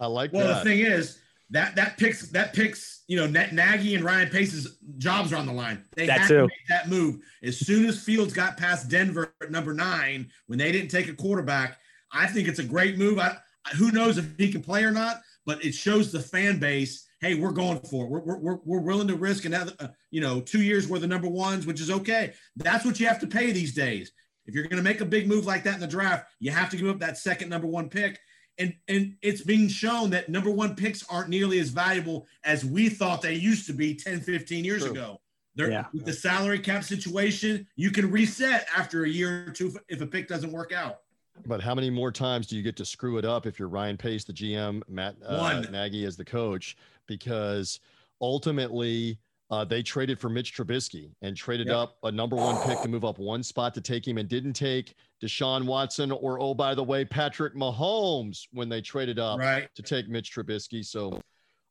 [0.00, 0.64] I like Well, that.
[0.64, 1.18] the thing is
[1.52, 5.46] that that picks that picks you know Matt Nagy and Ryan Pace's jobs are on
[5.46, 5.84] the line.
[5.94, 6.34] They That had too.
[6.34, 10.58] to make that move as soon as Fields got past Denver at number nine when
[10.58, 11.78] they didn't take a quarterback.
[12.10, 13.18] I think it's a great move.
[13.18, 13.36] I,
[13.76, 17.06] who knows if he can play or not, but it shows the fan base.
[17.20, 18.10] Hey, we're going for it.
[18.10, 21.28] We're, we're, we're, willing to risk another, uh, you know, two years worth of number
[21.28, 22.32] ones, which is okay.
[22.56, 24.10] That's what you have to pay these days.
[24.46, 26.68] If you're going to make a big move like that in the draft, you have
[26.70, 28.18] to give up that second number one pick
[28.58, 32.88] and and it's being shown that number one picks aren't nearly as valuable as we
[32.88, 34.92] thought they used to be 10 15 years True.
[34.92, 35.20] ago
[35.54, 35.86] They're, Yeah.
[35.92, 40.00] with the salary cap situation you can reset after a year or two if- if
[40.00, 40.98] a pick doesn't work out
[41.46, 43.96] But how many more times do you get to screw it up if you're Ryan
[43.96, 45.62] Pace, the GM, Matt uh, One.
[45.72, 46.76] Nagy as the coach?
[47.06, 47.80] Because
[48.20, 49.18] ultimately,
[49.52, 51.76] uh, they traded for Mitch Trubisky and traded Yep.
[51.76, 54.54] up a number one pick to move up one spot to take him and didn't
[54.54, 59.68] take Deshaun Watson or, oh, by the way, Patrick Mahomes when they traded up right
[59.74, 60.82] to take Mitch Trubisky.
[60.84, 61.20] So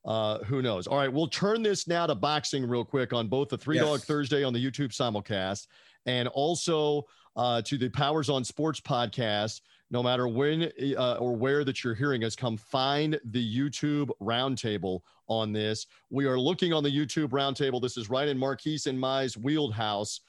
[0.06, 0.86] uh, who knows?
[0.86, 3.86] All right, we'll turn this now to boxing real quick on both the Three Yes.
[3.86, 5.66] Dog Thursday on the YouTube simulcast
[6.06, 7.04] and also
[7.36, 9.62] uh, to the Powers on Sports podcast.
[9.92, 15.02] No matter when uh, or where that you're hearing us, come find the YouTube roundtable
[15.28, 15.86] on this.
[16.10, 17.82] We are looking on the YouTube roundtable.
[17.82, 20.22] This is right in Marquise and Mize wheelhouse.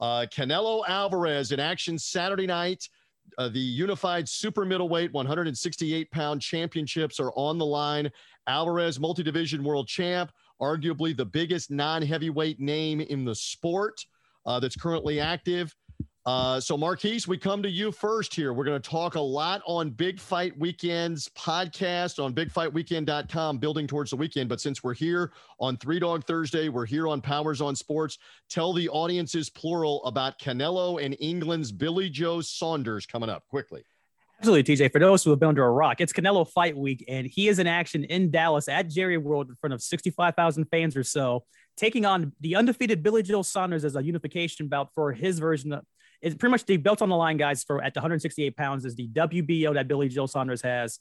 [0.00, 2.88] Uh, Canelo Alvarez in action Saturday night.
[3.38, 8.10] Uh, the unified super middleweight 168 pound championships are on the line.
[8.46, 14.04] Alvarez, multi division world champ, arguably the biggest non heavyweight name in the sport
[14.44, 15.74] uh, that's currently active.
[16.26, 18.52] Uh, so, Marquise, we come to you first here.
[18.52, 24.10] We're going to talk a lot on Big Fight Weekend's podcast on bigfightweekend.com, building towards
[24.10, 24.48] the weekend.
[24.48, 28.18] But since we're here on Three Dog Thursday, we're here on Powers on Sports.
[28.48, 33.84] Tell the audiences, plural, about Canelo and England's Billy Joe Saunders coming up quickly.
[34.40, 34.90] Absolutely, TJ.
[34.90, 37.60] For those who have been under a rock, it's Canelo Fight Week, and he is
[37.60, 41.44] in action in Dallas at Jerry World in front of 65,000 fans or so,
[41.76, 45.84] taking on the undefeated Billy Joe Saunders as a unification bout for his version of
[46.22, 48.94] it's pretty much the belt on the line, guys, for at the 168 pounds is
[48.94, 50.98] the WBO that Billy Joe Saunders has,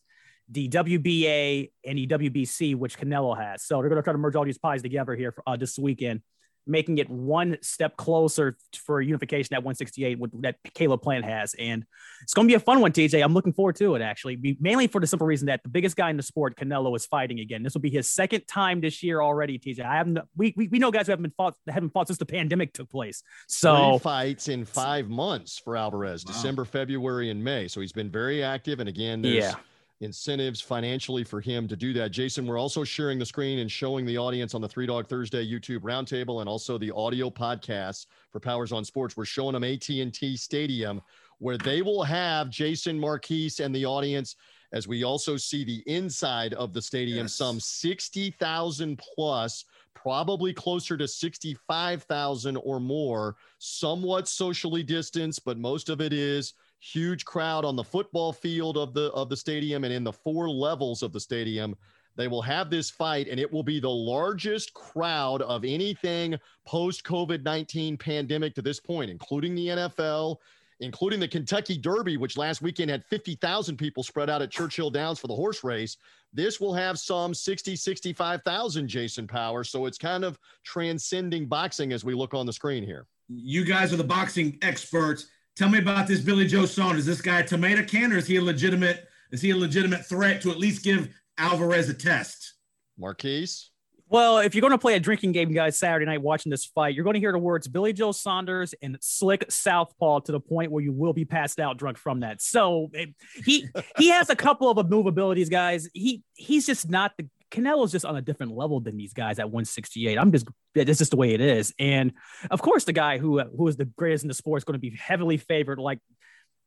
[0.49, 3.63] the WBA and the WBC, which Canelo has.
[3.63, 5.79] So they're going to try to merge all these pies together here for, uh, this
[5.79, 6.21] weekend,
[6.67, 11.53] making it one step closer for unification at 168 with, that Caleb Plant has.
[11.55, 11.85] And
[12.23, 13.23] it's going to be a fun one, TJ.
[13.23, 16.09] I'm looking forward to it, actually, mainly for the simple reason that the biggest guy
[16.09, 17.63] in the sport, Canelo, is fighting again.
[17.63, 19.81] This will be his second time this year already, TJ.
[19.85, 22.25] I haven't, we, we, we know guys who haven't been fought, haven't fought since the
[22.25, 23.23] pandemic took place.
[23.47, 26.33] So, Three fights in five months for Alvarez, Wow.
[26.33, 27.67] December, February, and May.
[27.67, 28.79] So he's been very active.
[28.79, 29.53] And again, Yeah.
[30.01, 32.11] Incentives financially for him to do that.
[32.11, 35.45] Jason, we're also sharing the screen and showing the audience on the Three Dog Thursday
[35.45, 39.15] YouTube roundtable and also the audio podcast for Powers on Sports.
[39.15, 41.01] We're showing them AT&T Stadium
[41.39, 44.35] where they will have Jason Marquise and the audience
[44.71, 47.35] as we also see the inside of the stadium, Yes.
[47.35, 56.01] some 60,000 plus, probably closer to 65,000 or more, somewhat socially distanced, but most of
[56.01, 60.03] it is huge crowd on the football field of the of the stadium and in
[60.03, 61.75] the four levels of the stadium.
[62.17, 67.03] They will have this fight, and it will be the largest crowd of anything post
[67.03, 70.37] COVID 19 pandemic to this point, including the NFL,
[70.79, 75.19] including the Kentucky Derby, which last weekend had 50,000 people spread out at Churchill Downs
[75.19, 75.97] for the horse race.
[76.33, 79.63] This will have some 60, 65,000 Jason Power.
[79.63, 83.07] So it's kind of transcending boxing as we look on the screen here.
[83.27, 87.21] you guys are the boxing experts tell me about this billy joe saunders is this
[87.21, 90.51] guy a tomato can or is he a legitimate is he a legitimate threat to
[90.51, 92.53] at least give alvarez a test
[92.97, 93.71] Marquise?
[94.07, 96.93] well, if you're going to play a drinking game, guys, Saturday night watching this fight,
[96.93, 100.71] you're going to hear the words Billy Joe Saunders and slick southpaw to the point
[100.71, 102.39] where you will be passed out drunk from that.
[102.39, 105.89] So it- he he has a couple of move abilities, guys.
[105.93, 109.45] He he's just not the Canelo's just on a different level than these guys at
[109.45, 110.17] 168.
[110.17, 111.73] I'm just that's just the way it is.
[111.79, 112.13] And
[112.51, 114.79] of course, the guy who who is the greatest in the sport is going to
[114.79, 115.99] be heavily favored, like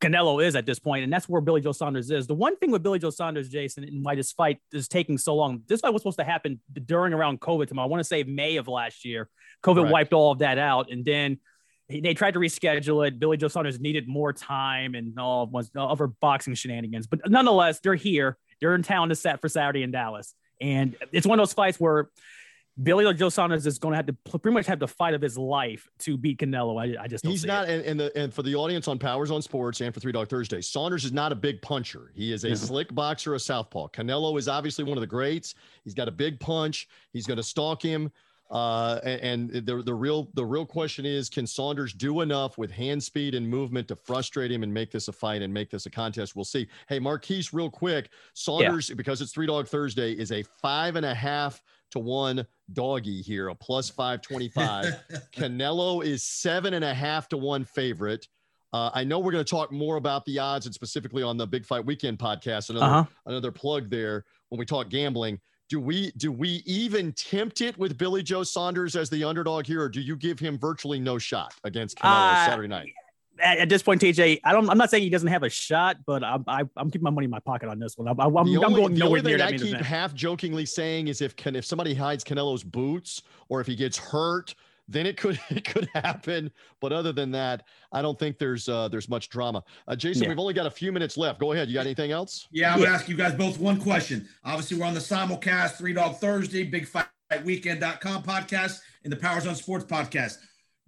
[0.01, 2.27] Canelo is at this point, and that's where Billy Joe Saunders is.
[2.27, 5.35] The one thing with Billy Joe Saunders, Jason, and why this fight is taking so
[5.35, 7.79] long, this fight was supposed to happen during around COVID time.
[7.79, 9.29] I want to say May of last year.
[9.65, 9.93] COVID Correct.
[9.93, 11.39] wiped all of that out, and then
[11.89, 13.19] they tried to reschedule it.
[13.19, 17.95] Billy Joe Saunders needed more time and all of other boxing shenanigans, but nonetheless, they're
[17.95, 18.39] here.
[18.61, 21.79] They're in town to set for Saturday in Dallas, and it's one of those fights
[21.79, 22.11] where.
[22.81, 25.21] Billy or Joe Saunders is going to have to pretty much have the fight of
[25.21, 26.81] his life to beat Canelo.
[26.81, 29.33] I, I just don't He's not, and, and, the, and for the audience on Powers
[29.33, 32.13] on Sports and for Three Dog Thursday, Saunders is not a big puncher.
[32.15, 33.89] He is a slick boxer, a southpaw.
[33.89, 35.57] Canelo is obviously one of the greats.
[35.83, 36.87] He's got a big punch.
[37.13, 38.13] He's going to stalk him.
[38.51, 43.03] Uh, and, the the real the real question is, can Saunders do enough with hand
[43.03, 45.91] speed and movement to frustrate him and make this a fight and make this a
[45.91, 46.35] contest?
[46.35, 46.67] We'll see.
[46.89, 51.15] Hey, Marquise, real quick, Saunders because it's Three Dog Thursday is a five and a
[51.15, 54.97] half to one doggy here, a plus five twenty five.
[55.33, 58.27] Canelo is seven and a half to one favorite.
[58.73, 61.47] Uh, I know we're going to talk more about the odds and specifically on the
[61.47, 62.69] Big Fight Weekend podcast.
[62.71, 63.05] Another Uh-huh.
[63.27, 65.41] another plug there when we talk gambling.
[65.69, 69.83] Do we do we even tempt it with Billy Joe Saunders as the underdog here,
[69.83, 72.89] or do you give him virtually no shot against Canelo Uh, Saturday night?
[73.41, 74.69] at, at this point, TJ, I don't.
[74.69, 77.27] I'm not saying he doesn't have a shot, but I'm I, I'm keeping my money
[77.27, 78.09] in my pocket on this one.
[78.09, 80.67] I'm, I'm, the I'm only, going the nowhere only thing that I keep half jokingly
[80.67, 84.55] saying is if can if somebody hides Canelo's boots or if he gets hurt,
[84.89, 86.51] then it could it could happen.
[86.81, 89.63] But other than that, I don't think there's uh, there's much drama.
[89.87, 90.29] Uh, Jason, Yeah.
[90.31, 91.39] we've only got a few minutes left.
[91.41, 91.69] Go ahead.
[91.69, 92.49] You got anything else?
[92.51, 94.29] Yeah, I'm gonna ask you guys both one question.
[94.45, 97.07] Obviously, we're on the simulcast, Three Dog Thursday, Big Fight
[97.45, 100.39] Weekend.com podcast, and the Powers on Sports podcast.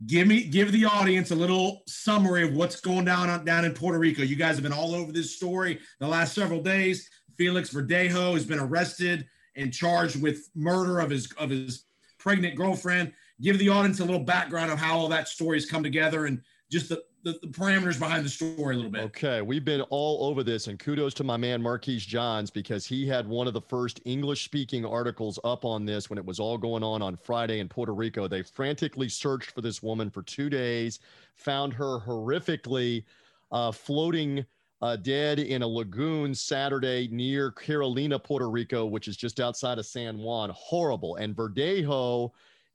[0.07, 3.75] Give me give the audience a little summary of what's going down on, down in
[3.75, 4.23] Puerto Rico.
[4.23, 7.09] You guys have been all over this story the last several days.
[7.37, 11.85] Felix Verdejo has been arrested and charged with murder of his of his
[12.19, 13.13] pregnant girlfriend.
[13.41, 16.89] Give the audience a little background of how all that story's come together and just
[16.89, 19.03] the, the, the parameters behind the story a little bit.
[19.03, 23.07] Okay, we've been all over this, and kudos to my man Marquise Johns because he
[23.07, 26.83] had one of the first English-speaking articles up on this when it was all going
[26.83, 28.29] on on Friday in Puerto Rico.
[28.29, 31.01] They frantically searched for this woman for two days,
[31.35, 33.05] found her horrifically
[33.51, 34.45] uh, floating
[34.83, 39.87] uh, dead in a lagoon Saturday near Carolina, Puerto Rico, which is just outside of
[39.87, 40.51] San Juan.
[40.55, 41.17] Horrible.
[41.17, 42.31] And Verdejo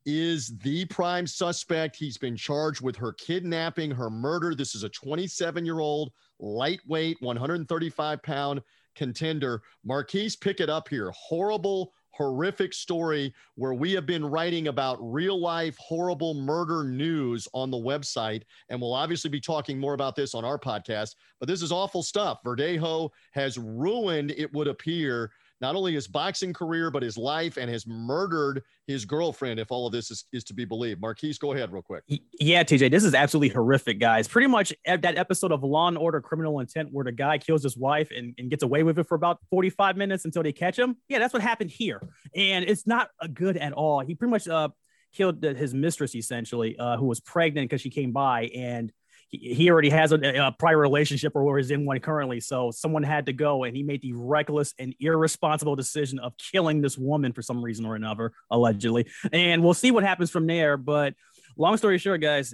[0.05, 1.95] is the prime suspect.
[1.95, 4.55] He's been charged with her kidnapping, her murder.
[4.55, 8.61] This is a 27 year old lightweight, 135 pound
[8.95, 9.61] contender.
[9.83, 11.11] Marquise, pick it up here.
[11.15, 17.69] Horrible, horrific story where we have been writing about real life horrible murder news on
[17.69, 18.43] the website.
[18.69, 21.15] And we'll obviously be talking more about this on our podcast.
[21.39, 22.39] But this is awful stuff.
[22.43, 27.69] Verdejo has ruined, it would appear, not only his boxing career, but his life and
[27.69, 31.01] has murdered his girlfriend, if all of this is, is to be believed.
[31.01, 32.03] Marquise, go ahead real quick.
[32.39, 34.27] Yeah, TJ, this is absolutely horrific, guys.
[34.27, 37.77] Pretty much that episode of Law and Order Criminal Intent where the guy kills his
[37.77, 40.97] wife and, and gets away with it for about 45 minutes until they catch him.
[41.07, 42.01] Yeah, that's what happened here.
[42.35, 44.01] And it's not good at all.
[44.01, 44.69] He pretty much uh,
[45.13, 48.49] killed his mistress, essentially, uh, who was pregnant because she came by.
[48.55, 48.91] And
[49.29, 52.39] he, he already has a, a prior relationship or is in one currently.
[52.39, 56.81] So someone had to go and he made the reckless and irresponsible decision of killing
[56.81, 59.07] this woman for some reason or another, allegedly.
[59.31, 60.77] And we'll see what happens from there.
[60.77, 61.13] But
[61.57, 62.53] long story short, guys,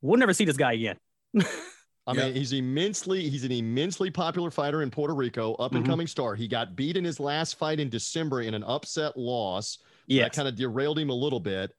[0.00, 0.96] we'll never see this guy again.
[2.04, 5.88] I mean, he's immensely he's an immensely popular fighter in Puerto Rico, up and Mhm.
[5.88, 6.34] coming star.
[6.34, 9.78] He got beat in his last fight in December in an upset loss.
[10.08, 10.24] Yes.
[10.24, 11.70] That kind of derailed him a little bit.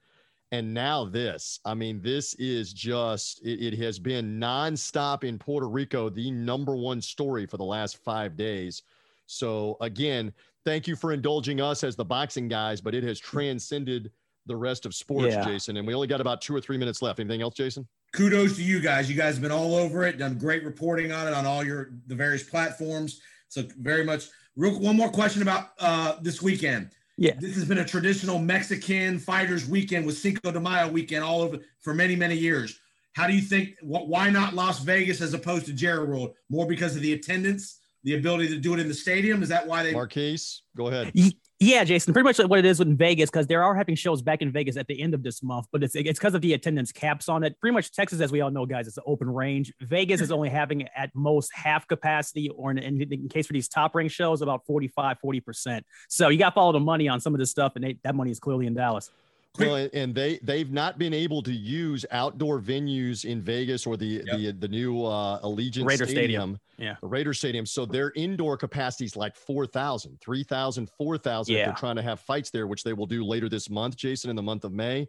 [0.54, 5.68] And now this, I mean, this is just it, it has been nonstop in Puerto
[5.68, 8.84] Rico, the number one story for the last five days.
[9.26, 10.32] So again,
[10.64, 14.12] thank you for indulging us as the boxing guys, but it has transcended
[14.46, 15.44] the rest of sports, Yeah.
[15.44, 15.78] Jason.
[15.78, 17.20] And we only got about two or three minutes left.
[17.20, 17.88] Anything else, Jason?
[18.14, 19.10] kudos to you guys.
[19.10, 21.94] You guys have been all over it, done great reporting on it on all your
[22.06, 23.22] the various platforms.
[23.48, 24.28] So very much.
[24.56, 26.92] Real one more question about uh, this weekend.
[27.18, 27.34] Yeah.
[27.40, 31.60] This has been a traditional Mexican fighters weekend with Cinco de Mayo weekend all over
[31.82, 32.80] for many many years.
[33.14, 33.78] How do you think?
[33.82, 36.34] Wh- why not Las Vegas as opposed to Jerry World?
[36.50, 39.44] More because of the attendance, the ability to do it in the stadium.
[39.44, 39.94] Is that why they?
[39.94, 41.12] Marquise, go ahead.
[41.16, 41.32] Y-
[41.64, 44.42] Yeah, Jason, pretty much what it is in Vegas because they are having shows back
[44.42, 46.92] in Vegas at the end of this month, but it's it's because of the attendance
[46.92, 47.58] caps on it.
[47.62, 49.72] Pretty much Texas, as we all know, guys, it's an open range.
[49.80, 53.70] Vegas is only having at most half capacity, or in, in, in case for these
[53.70, 55.84] top ring shows, about 45, 40%.
[56.10, 58.14] So you got to follow the money on some of this stuff, and they, that
[58.14, 59.10] money is clearly in Dallas.
[59.60, 64.24] Well, and- they they've not been able to use outdoor venues in Vegas or the
[64.24, 66.60] the the new uh, Allegiant Raider Stadium, Stadium.
[66.78, 66.96] Yeah.
[67.02, 67.66] the Raider Stadium.
[67.68, 71.66] So their indoor capacity is like 4,000, 3,000, 4,000 Yeah.
[71.66, 74.36] they're trying to have fights there, which they will do later this month, Jason, in
[74.36, 75.08] the month of May.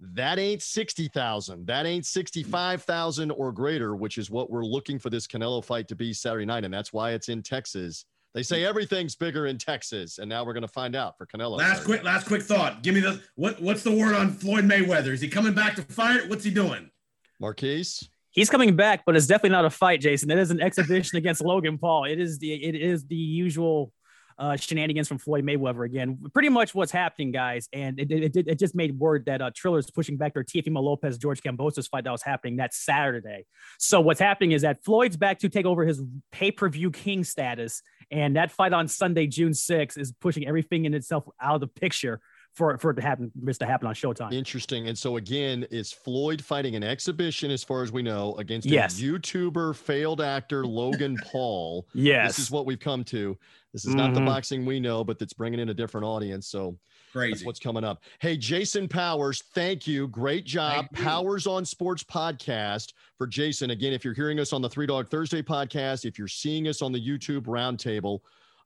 [0.00, 1.66] That ain't 60,000.
[1.66, 5.94] That ain't 65,000 or greater, which is what we're looking for this Canelo fight to
[5.94, 6.64] be Saturday night.
[6.64, 8.04] And that's why it's in Texas.
[8.36, 11.56] They say everything's bigger in Texas, and now we're going to find out for Canelo.
[11.56, 12.82] Last quick, last quick thought.
[12.82, 13.58] Give me the what?
[13.62, 15.08] What's the word on Floyd Mayweather?
[15.08, 16.28] Is he coming back to fight?
[16.28, 16.90] What's he doing?
[17.40, 18.06] Marquise.
[18.32, 20.30] He's coming back, but it's definitely not a fight, Jason.
[20.30, 22.04] It is an exhibition against Logan Paul.
[22.04, 23.90] It is the it is the usual
[24.38, 26.18] uh, shenanigans from Floyd Mayweather again.
[26.34, 27.68] Pretty much what's happening, guys.
[27.72, 30.82] And it, it, it, it just made word that uh, Triller's pushing back their Teofimo
[30.82, 33.46] Lopez George Kambosos fight that was happening that Saturday.
[33.78, 37.24] So what's happening is that Floyd's back to take over his pay per view king
[37.24, 41.60] status, and that fight on Sunday, June 6th, is pushing everything in itself out of
[41.60, 42.20] the picture
[42.52, 44.32] for, for it to happen, this to happen on Showtime.
[44.32, 44.88] Interesting.
[44.88, 48.98] And so again, is Floyd fighting an exhibition, as far as we know, against yes.
[48.98, 51.86] a YouTuber, failed actor Logan Paul?
[51.92, 53.36] yes, this is what we've come to.
[53.74, 54.14] This is not Mhm.
[54.14, 56.46] the boxing we know, but that's bringing in a different audience.
[56.46, 56.78] So
[57.12, 57.32] Crazy.
[57.32, 58.02] that's what's coming up.
[58.20, 60.08] Hey, Jason Powers, thank you.
[60.08, 60.88] Great job.
[60.90, 61.04] You.
[61.04, 63.70] Powers on Sports podcast for Jason.
[63.70, 66.82] Again, if you're hearing us on the Three Dog Thursday podcast, if you're seeing us
[66.82, 68.20] on the YouTube roundtable,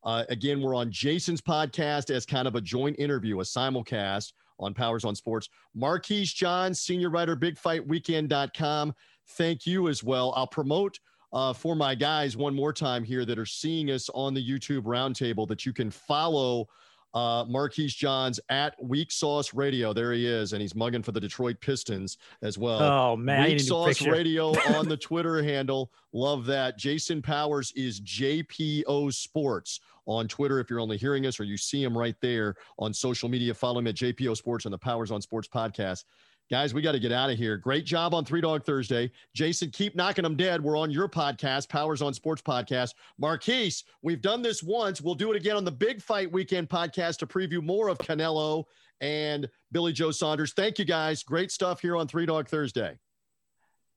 [0.05, 4.75] uh, again, we're on Jason's podcast as kind of a joint interview, a simulcast on
[4.75, 5.49] Powers on Sports.
[5.75, 8.95] Marquise John, senior writer, bigfightweekend.com.
[9.29, 10.33] Thank you as well.
[10.37, 10.99] I'll promote
[11.33, 14.83] uh, for my guys one more time here that are seeing us on the YouTube
[14.83, 16.67] roundtable that you can follow
[17.15, 19.93] uh, Marquise Johns at Weak Sauce Radio.
[19.93, 22.83] There he is, and he's mugging for the Detroit Pistons as well.
[22.83, 24.03] Oh man, Weak Sauce.
[24.03, 25.91] Radio on the Twitter handle.
[26.13, 26.79] Love that.
[26.79, 30.59] Jason Powers is JPO Sports on Twitter.
[30.59, 33.79] If you're only hearing us or you see him right there on social media, follow
[33.79, 36.05] him at JPO Sports on the Powers on Sports podcast.
[36.51, 37.57] Guys, we got to get out of here.
[37.57, 39.13] Great job on Three Dog Thursday.
[39.35, 40.61] Jason, keep knocking them dead.
[40.61, 42.95] We're on your podcast, Powers on Sports podcast.
[43.19, 45.01] Marquise, we've done this once.
[45.01, 48.65] We'll do it again on the Big Fight Weekend podcast to preview more of Canelo
[49.01, 50.53] and Billy Joe Saunders.
[50.53, 51.23] Thank you, guys.
[51.23, 52.99] Great stuff here on Three Dog Thursday.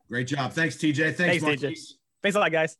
[0.07, 0.53] Great job.
[0.53, 1.15] Thanks, TJ.
[1.15, 1.47] Thanks, Thanks, TJ.
[1.47, 1.97] Marquise.
[2.21, 2.77] Thanks a lot, guys.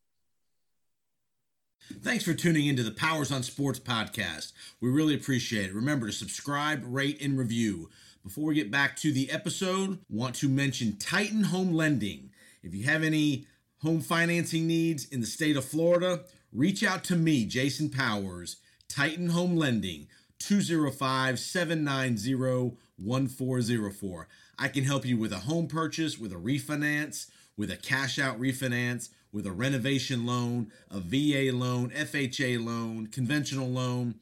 [2.01, 4.53] Thanks for tuning into the Powers on Sports podcast.
[4.79, 5.73] We really appreciate it.
[5.73, 7.89] Remember to subscribe, rate, and review.
[8.23, 12.29] Before we get back to the episode, want to mention Titan Home Lending.
[12.63, 13.47] If you have any
[13.79, 16.21] home financing needs in the state of Florida,
[16.53, 20.07] reach out to me, Jason Powers, Titan Home Lending,
[20.39, 24.27] 205 790 1404.
[24.57, 28.39] I can help you with a home purchase, with a refinance, with a cash out
[28.39, 34.15] refinance, with a renovation loan, a VA loan, FHA loan, conventional loan,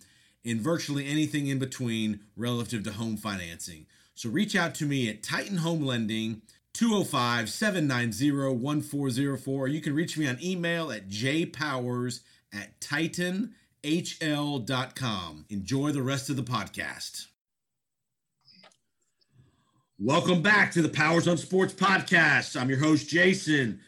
[0.45, 3.85] and virtually anything in between relative to home financing.
[4.15, 6.41] So reach out to me at Titan Home Lending,
[6.73, 9.67] 205 790 1404.
[9.67, 12.21] You can reach me on email at jpowers
[12.53, 13.45] at titanhl.com.
[15.49, 17.27] Enjoy the rest of the podcast.
[20.03, 22.59] Welcome back to the Powers on Sports podcast.
[22.59, 23.79] I'm your host, Jason.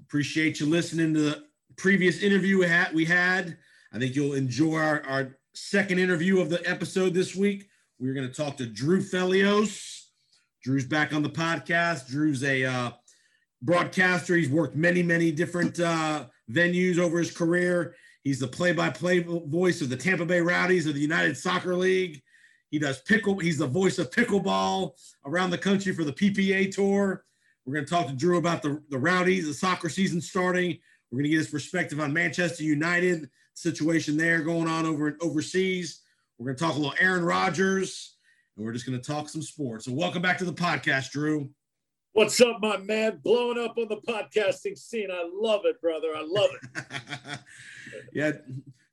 [0.00, 1.44] Appreciate you listening to the
[1.76, 2.94] previous interview we had.
[2.94, 3.58] We had.
[3.92, 7.68] I think you'll enjoy our, our second interview of the episode this week.
[7.98, 10.06] We're going to talk to Drew Felios.
[10.64, 12.08] Drew's back on the podcast.
[12.08, 12.90] Drew's a uh,
[13.62, 14.36] broadcaster.
[14.36, 17.94] He's worked many, many different uh, venues over his career.
[18.24, 22.22] He's the play-by-play voice of the Tampa Bay Rowdies of the United Soccer League.
[22.70, 23.38] He does pickle.
[23.38, 24.92] He's the voice of pickleball
[25.26, 27.24] around the country for the PPA tour.
[27.64, 30.78] We're going to talk to Drew about the, the Rowdies, the soccer season starting.
[31.10, 33.28] We're going to get his perspective on Manchester United
[33.60, 36.00] situation there going on over overseas.
[36.38, 38.16] We're going to talk a little Aaron Rodgers,
[38.56, 39.84] and we're just going to talk some sports.
[39.84, 41.50] So, welcome back to the podcast, Drew.
[42.12, 43.20] What's up, my man?
[43.22, 45.10] Blowing up on the podcasting scene.
[45.12, 46.08] I love it, brother.
[46.16, 47.38] I love it.
[48.12, 48.32] yeah,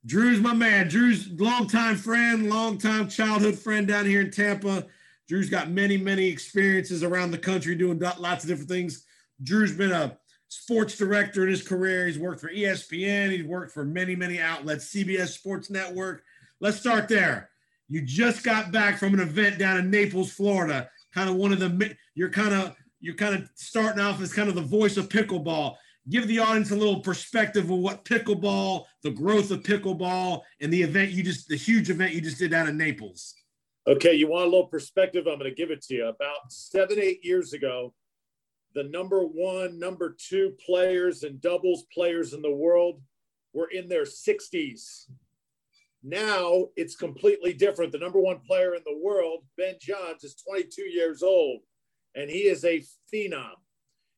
[0.06, 0.88] Drew's my man.
[0.88, 4.86] Drew's longtime friend, longtime childhood friend down here in Tampa.
[5.28, 9.06] Drew's got many, many experiences around the country doing lots of different things.
[9.42, 10.18] Drew's been a
[10.50, 12.08] sports director in his career.
[12.08, 13.32] He's worked for ESPN.
[13.32, 16.24] He's worked for many, many outlets, CBS Sports Network.
[16.60, 17.50] Let's start there.
[17.90, 20.90] You just got back from an event down in Naples, Florida.
[21.14, 24.50] Kind of one of the you're kind of you're kind of starting off as kind
[24.50, 25.76] of the voice of pickleball.
[26.10, 30.82] Give the audience a little perspective of what pickleball, the growth of pickleball, and the
[30.82, 33.36] event you just the huge event you just did down in Naples.
[33.88, 35.28] Okay, you want a little perspective?
[35.28, 36.08] I'm going to give it to you.
[36.08, 37.94] About seven, eight years ago,
[38.78, 43.02] the number one, number two players and doubles players in the world
[43.52, 45.10] were in their 60s.
[46.04, 47.92] Now it's completely different.
[47.92, 51.62] The number one player in the world, Ben Johns, is 22 years old,
[52.14, 53.56] and he is a phenom.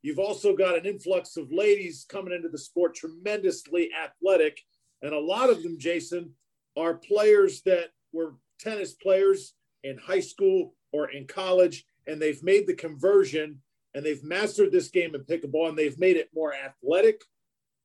[0.01, 4.59] You've also got an influx of ladies coming into the sport, tremendously athletic.
[5.01, 6.33] And a lot of them, Jason,
[6.75, 9.53] are players that were tennis players
[9.85, 13.61] in high school or in college and they've made the conversion
[13.93, 17.21] and they've mastered this game in pickleball and they've made it more athletic.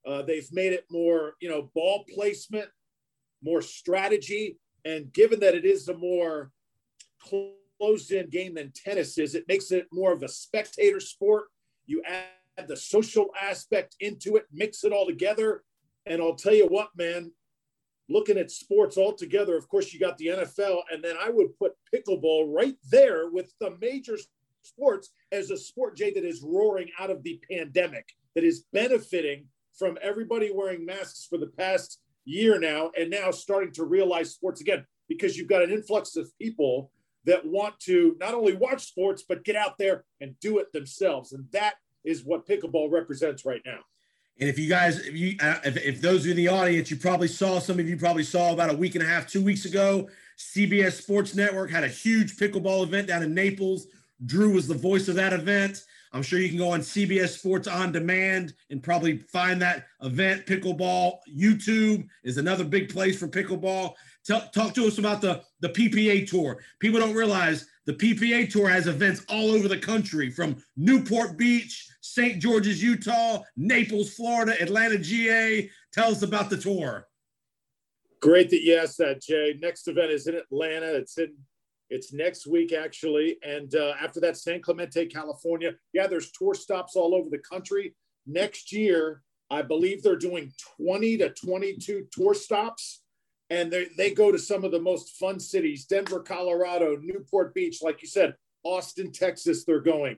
[0.07, 2.69] Uh, they've made it more, you know, ball placement,
[3.43, 4.59] more strategy.
[4.85, 6.51] And given that it is a more
[7.21, 11.45] closed in game than tennis is, it makes it more of a spectator sport.
[11.87, 15.63] You add the social aspect into it, mix it all together.
[16.07, 17.33] And I'll tell you what, man,
[18.11, 21.73] looking at sports altogether, of course, you got the NFL, and then I would put
[21.95, 24.19] pickleball right there with the major
[24.67, 29.47] sports as a sport, Jay, that is roaring out of the pandemic, that is benefiting
[29.79, 34.61] from everybody wearing masks for the past year now, and now starting to realize sports
[34.61, 36.91] again, because you've got an influx of people
[37.25, 41.33] that want to not only watch sports, but get out there and do it themselves.
[41.33, 43.81] And that is what pickleball represents right now.
[44.41, 47.29] And if you guys, if you, uh, if, if those in the audience, you probably
[47.29, 50.09] saw some of you probably saw about a week and a half, two weeks ago,
[50.37, 53.87] CBS Sports Network had a huge pickleball event down in Naples.
[54.27, 55.85] Drew was the voice of that event.
[56.13, 60.47] I'm sure you can go on CBS Sports on demand and probably find that event.
[60.47, 63.95] Pickleball YouTube is another big place for pickleball.
[64.25, 66.63] Tell, talk to us about the the PPA tour.
[66.79, 71.89] People don't realize the PPA tour has events all over the country from Newport Beach,
[72.01, 72.41] St.
[72.41, 75.69] George's, Utah, Naples, Florida, Atlanta, GA.
[75.93, 77.09] Tell us about the tour.
[78.23, 79.59] Great that you asked that, Jay.
[79.61, 80.95] Next event is in Atlanta.
[80.95, 81.35] It's in
[81.91, 85.73] it's next week actually, and uh, after that, San Clemente, California.
[85.93, 87.95] Yeah, there's tour stops all over the country.
[88.27, 93.03] Next year, I believe they're doing 20 to 22 tour stops
[93.51, 97.83] and they, they go to some of the most fun cities denver colorado newport beach
[97.83, 100.17] like you said austin texas they're going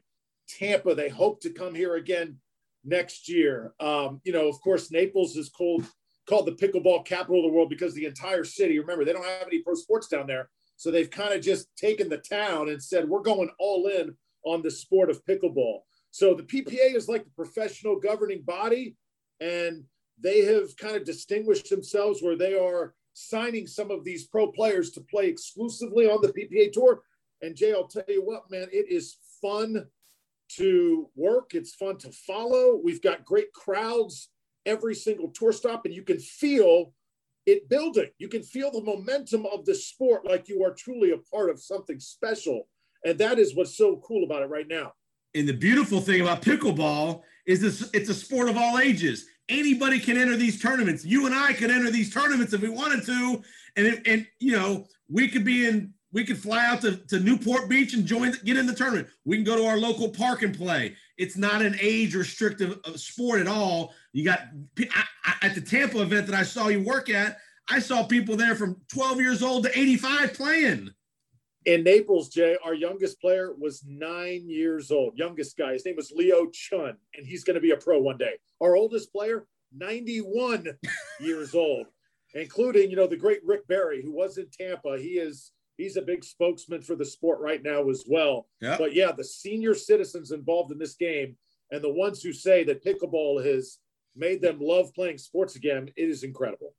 [0.48, 2.36] tampa they hope to come here again
[2.84, 5.84] next year um, you know of course naples is called
[6.28, 9.46] called the pickleball capital of the world because the entire city remember they don't have
[9.46, 13.08] any pro sports down there so they've kind of just taken the town and said
[13.08, 14.14] we're going all in
[14.44, 18.96] on the sport of pickleball so the ppa is like the professional governing body
[19.40, 19.84] and
[20.20, 24.90] they have kind of distinguished themselves where they are signing some of these pro players
[24.90, 27.02] to play exclusively on the PPA tour.
[27.42, 29.86] And Jay, I'll tell you what, man, it is fun
[30.56, 31.54] to work.
[31.54, 32.80] It's fun to follow.
[32.82, 34.28] We've got great crowds
[34.64, 36.92] every single tour stop, and you can feel
[37.46, 38.10] it building.
[38.18, 41.60] You can feel the momentum of the sport like you are truly a part of
[41.60, 42.68] something special.
[43.04, 44.92] And that is what's so cool about it right now.
[45.34, 50.00] And the beautiful thing about pickleball is this it's a sport of all ages anybody
[50.00, 51.04] can enter these tournaments.
[51.04, 53.42] You and I could enter these tournaments if we wanted to,
[53.76, 55.92] and and you know we could be in.
[56.12, 59.08] We could fly out to, to Newport Beach and join, get in the tournament.
[59.26, 60.96] We can go to our local park and play.
[61.18, 63.92] It's not an age restrictive uh, sport at all.
[64.16, 64.40] You got
[64.78, 67.36] I, I, at the Tampa event that I saw you work at.
[67.68, 70.90] I saw people there from 12 years old to 85 playing.
[71.66, 75.18] In Naples, Jay, our youngest player was nine years old.
[75.18, 75.74] Youngest guy.
[75.74, 78.38] His name was Leo Chun, and he's going to be a pro one day.
[78.62, 79.46] Our oldest player,
[79.76, 80.66] 91
[81.20, 81.86] years old,
[82.32, 84.96] including, you know, the great Rick Barry, who was in Tampa.
[84.96, 88.46] He is he's a big spokesman for the sport right now as well.
[88.62, 88.78] Yep.
[88.78, 91.36] But yeah, the senior citizens involved in this game
[91.70, 93.78] and the ones who say that pickleball has
[94.16, 96.74] made them love playing sports again, it is incredible.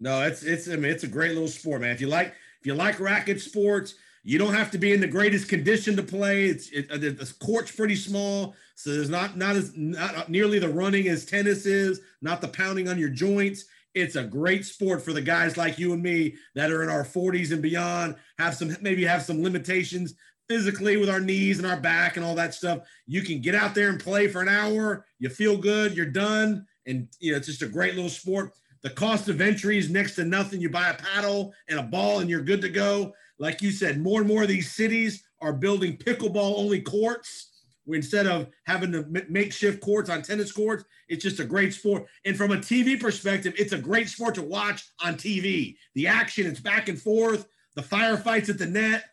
[0.00, 1.90] No, it's it's I mean it's a great little sport, man.
[1.90, 2.28] If you like
[2.60, 6.02] if you like racket sports, you don't have to be in the greatest condition to
[6.02, 6.46] play.
[6.46, 10.68] It's it, uh, the court's pretty small, so there's not not as not nearly the
[10.68, 13.66] running as tennis is, not the pounding on your joints.
[13.94, 17.04] It's a great sport for the guys like you and me that are in our
[17.04, 18.16] 40s and beyond.
[18.38, 20.14] Have some maybe have some limitations
[20.48, 22.80] physically with our knees and our back and all that stuff.
[23.06, 25.06] You can get out there and play for an hour.
[25.18, 25.96] You feel good.
[25.96, 28.52] You're done, and you know it's just a great little sport.
[28.82, 30.60] The cost of entry is next to nothing.
[30.60, 34.00] You buy a paddle and a ball, and you're good to go like you said,
[34.00, 37.50] more and more of these cities are building pickleball only courts
[37.86, 40.84] instead of having to makeshift courts on tennis courts.
[41.08, 42.06] It's just a great sport.
[42.24, 45.76] And from a TV perspective, it's a great sport to watch on TV.
[45.94, 49.04] The action, it's back and forth, the firefights at the net.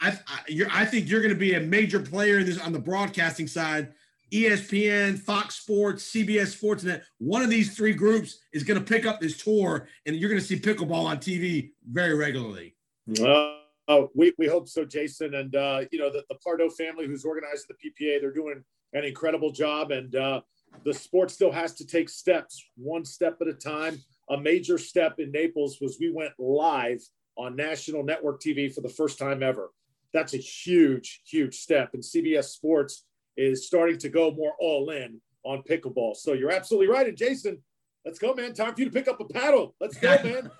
[0.00, 2.78] I, I, I think you're going to be a major player in this on the
[2.78, 3.92] broadcasting side.
[4.32, 7.04] ESPN, Fox Sports, CBS Sports Net.
[7.18, 10.40] One of these three groups is going to pick up this tour, and you're going
[10.40, 12.74] to see pickleball on TV very regularly.
[13.22, 13.54] Uh,
[13.88, 15.34] Oh, we, we hope so, Jason.
[15.34, 18.62] And, uh, you know, the, the Pardoe family who's organized the PPA, they're doing
[18.92, 19.90] an incredible job.
[19.90, 20.42] And uh,
[20.84, 23.98] the sport still has to take steps, one step at a time.
[24.28, 27.00] A major step in Naples was we went live
[27.38, 29.70] on national network TV for the first time ever.
[30.12, 31.94] That's a huge, huge step.
[31.94, 33.06] And CBS Sports
[33.38, 36.16] is starting to go more all in on pickleball.
[36.16, 37.06] So you're absolutely right.
[37.06, 37.62] And Jason,
[38.04, 38.52] let's go, man.
[38.52, 39.74] Time for you to pick up a paddle.
[39.80, 40.50] Let's go, man.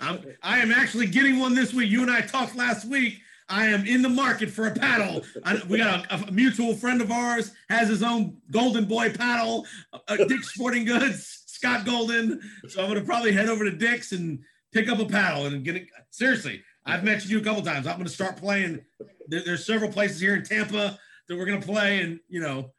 [0.00, 1.90] I'm, I am actually getting one this week.
[1.90, 3.20] You and I talked last week.
[3.48, 5.24] I am in the market for a paddle.
[5.44, 9.66] I, we got a, a, mutual friend of ours has his own Golden Boy paddle,
[9.92, 12.40] uh, Dick's Sporting Goods, Scott Golden.
[12.68, 14.38] So I'm gonna probably head over to Dick's and
[14.72, 15.88] pick up a paddle and get it.
[16.10, 17.88] Seriously, I've mentioned you a couple times.
[17.88, 18.84] I'm gonna start playing.
[19.26, 20.96] There, there's several places here in Tampa
[21.30, 22.72] that we're gonna play, and you know.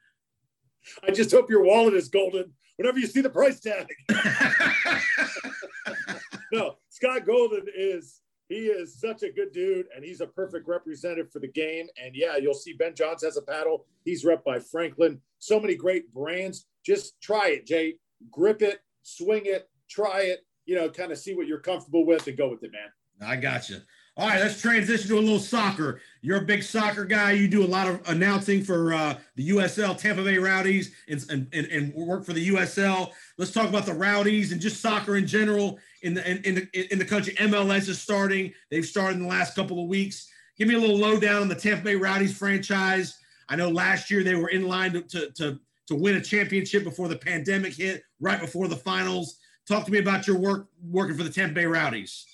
[1.06, 3.86] I just hope your wallet is golden whenever you see the price tag.
[6.52, 11.30] no, Scott Golden is he is such a good dude and he's a perfect representative
[11.30, 11.86] for the game.
[12.02, 13.86] And yeah, you'll see Ben Johns has a paddle.
[14.04, 15.20] He's rep by Franklin.
[15.38, 16.66] So many great brands.
[16.84, 17.94] Just try it, Jay.
[18.30, 22.26] Grip it, swing it, try it, you know, kind of see what you're comfortable with
[22.26, 22.90] and go with it, man.
[23.26, 23.78] I got you.
[24.14, 26.02] All right, let's transition to a little soccer.
[26.20, 27.32] You're a big soccer guy.
[27.32, 31.66] You do a lot of announcing for uh, the USL Tampa Bay Rowdies and, and,
[31.66, 33.10] and work for the USL.
[33.38, 36.92] Let's talk about the Rowdies and just soccer in general in the in, in the
[36.92, 37.32] in the country.
[37.36, 38.52] MLS is starting.
[38.70, 40.30] They've started in the last couple of weeks.
[40.58, 43.18] Give me a little lowdown on the Tampa Bay Rowdies franchise.
[43.48, 45.58] I know last year they were in line to, to, to,
[45.88, 49.38] to win a championship before the pandemic hit, right before the finals.
[49.66, 52.26] Talk to me about your work working for the Tampa Bay Rowdies.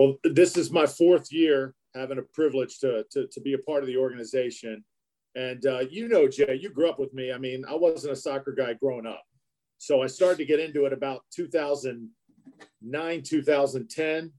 [0.00, 3.82] Well, this is my fourth year having a privilege to, to, to be a part
[3.82, 4.82] of the organization.
[5.34, 7.34] And uh, you know, Jay, you grew up with me.
[7.34, 9.22] I mean, I wasn't a soccer guy growing up.
[9.76, 14.32] So I started to get into it about 2009, 2010.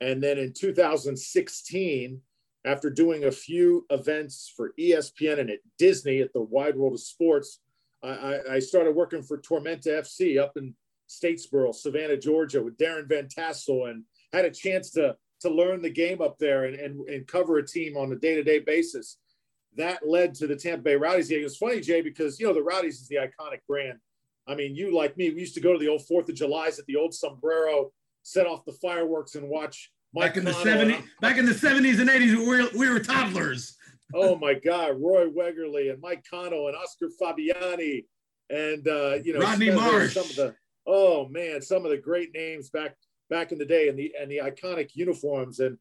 [0.00, 2.20] And then in 2016,
[2.64, 7.00] after doing a few events for ESPN and at Disney at the Wide World of
[7.00, 7.60] Sports,
[8.02, 10.74] I, I started working for Tormenta FC up in
[11.06, 15.90] Statesboro, Savannah, Georgia, with Darren Van Tassel and had a chance to to learn the
[15.90, 19.18] game up there and, and, and cover a team on a day-to-day basis.
[19.76, 21.32] That led to the Tampa Bay Rowdies.
[21.32, 23.98] It was funny, Jay, because you know the Rowdies is the iconic brand.
[24.46, 26.78] I mean, you like me, we used to go to the old Fourth of July's
[26.78, 27.90] at the old Sombrero,
[28.22, 29.90] set off the fireworks, and watch.
[30.14, 33.00] Mike back in the '70s, back in the '70s and '80s, we were, we were
[33.00, 33.76] toddlers.
[34.14, 38.04] oh my God, Roy Wegerle and Mike Cano and Oscar Fabiani
[38.50, 40.14] and uh, you know Rodney Marsh.
[40.14, 40.54] Some of the
[40.86, 42.94] oh man, some of the great names back
[43.32, 45.78] back in the day and the and the iconic uniforms and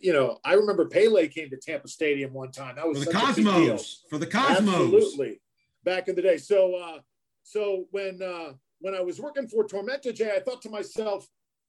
[0.00, 2.76] you know I remember Pele came to Tampa Stadium one time.
[2.76, 4.74] That was for the Cosmos for the Cosmos.
[4.74, 5.40] Absolutely,
[5.84, 6.38] back in the day.
[6.38, 7.00] So uh,
[7.42, 11.26] so when uh, when I was working for Tormenta J, I thought to myself,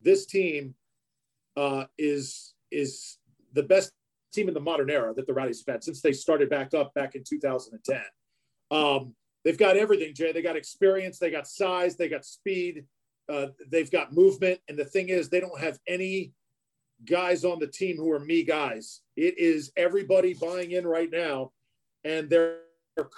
[0.00, 0.74] This team
[1.56, 3.18] uh, is is
[3.52, 3.92] the best
[4.32, 6.92] team in the modern era that the Rowdies have had since they started back up
[6.94, 8.00] back in 2010.
[8.70, 9.14] Um,
[9.44, 10.32] they've got everything, Jay.
[10.32, 12.84] They got experience, they got size, they got speed,
[13.32, 14.60] uh, they've got movement.
[14.68, 16.32] And the thing is, they don't have any
[17.04, 19.00] guys on the team who are me guys.
[19.16, 21.52] It is everybody buying in right now.
[22.04, 22.58] And their,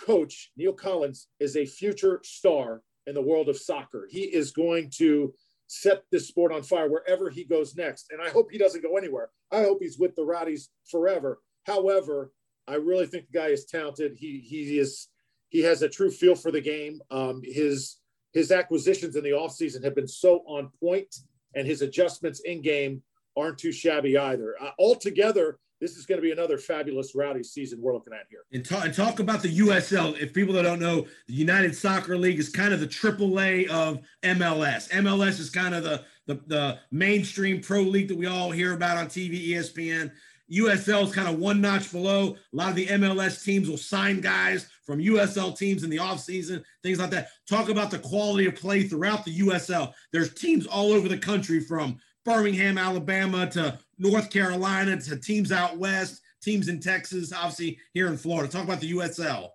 [0.07, 4.09] coach, Neil Collins, is a future star in the world of soccer.
[4.11, 5.35] He is going to
[5.67, 8.07] set this sport on fire wherever he goes next.
[8.11, 9.31] And I hope he doesn't go anywhere.
[9.53, 11.41] I hope he's with the Rowdies forever.
[11.67, 12.33] However,
[12.69, 14.17] I really think the guy is talented.
[14.17, 15.09] He he is
[15.49, 17.01] he has a true feel for the game.
[17.11, 17.97] Um, his
[18.33, 21.15] his acquisitions in the offseason have been so on point,
[21.55, 23.03] and his adjustments in game
[23.37, 24.55] aren't too shabby either.
[24.61, 28.41] Uh, altogether, this is going to be another fabulous rowdy season we're looking at here.
[28.53, 30.19] And, talk, and talk about the USL.
[30.19, 34.01] If people that don't know, the United Soccer League is kind of the AAA of
[34.23, 34.89] MLS.
[34.91, 38.97] MLS is kind of the, the, the mainstream pro league that we all hear about
[38.97, 40.11] on TV, ESPN.
[40.51, 42.37] USL is kind of one notch below.
[42.53, 46.63] A lot of the MLS teams will sign guys from USL teams in the offseason,
[46.83, 47.29] things like that.
[47.49, 49.93] Talk about the quality of play throughout the USL.
[50.13, 55.79] There's teams all over the country from Birmingham, Alabama to North Carolina to teams out
[55.79, 58.53] west, teams in Texas, obviously here in Florida.
[58.53, 59.51] Talk about the USL.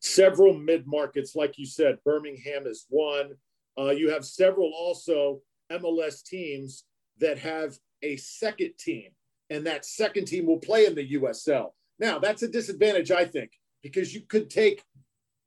[0.00, 3.32] Several mid markets, like you said, Birmingham is one.
[3.78, 6.84] Uh, you have several also MLS teams
[7.18, 9.10] that have a second team,
[9.50, 11.72] and that second team will play in the USL.
[11.98, 13.50] Now, that's a disadvantage, I think,
[13.82, 14.82] because you could take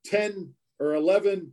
[0.06, 1.52] 10 or 11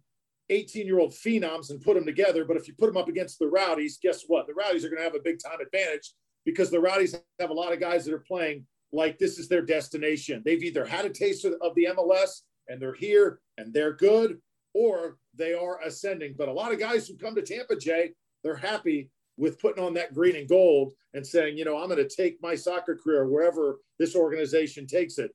[0.49, 2.45] 18 year old phenoms and put them together.
[2.45, 4.47] But if you put them up against the Rowdies, guess what?
[4.47, 6.13] The Rowdies are going to have a big time advantage
[6.45, 9.61] because the Rowdies have a lot of guys that are playing like this is their
[9.61, 10.41] destination.
[10.45, 14.39] They've either had a taste of the MLS and they're here and they're good,
[14.73, 16.35] or they are ascending.
[16.37, 18.11] But a lot of guys who come to Tampa, Jay,
[18.43, 22.05] they're happy with putting on that green and gold and saying, you know, I'm going
[22.05, 25.31] to take my soccer career wherever this organization takes it.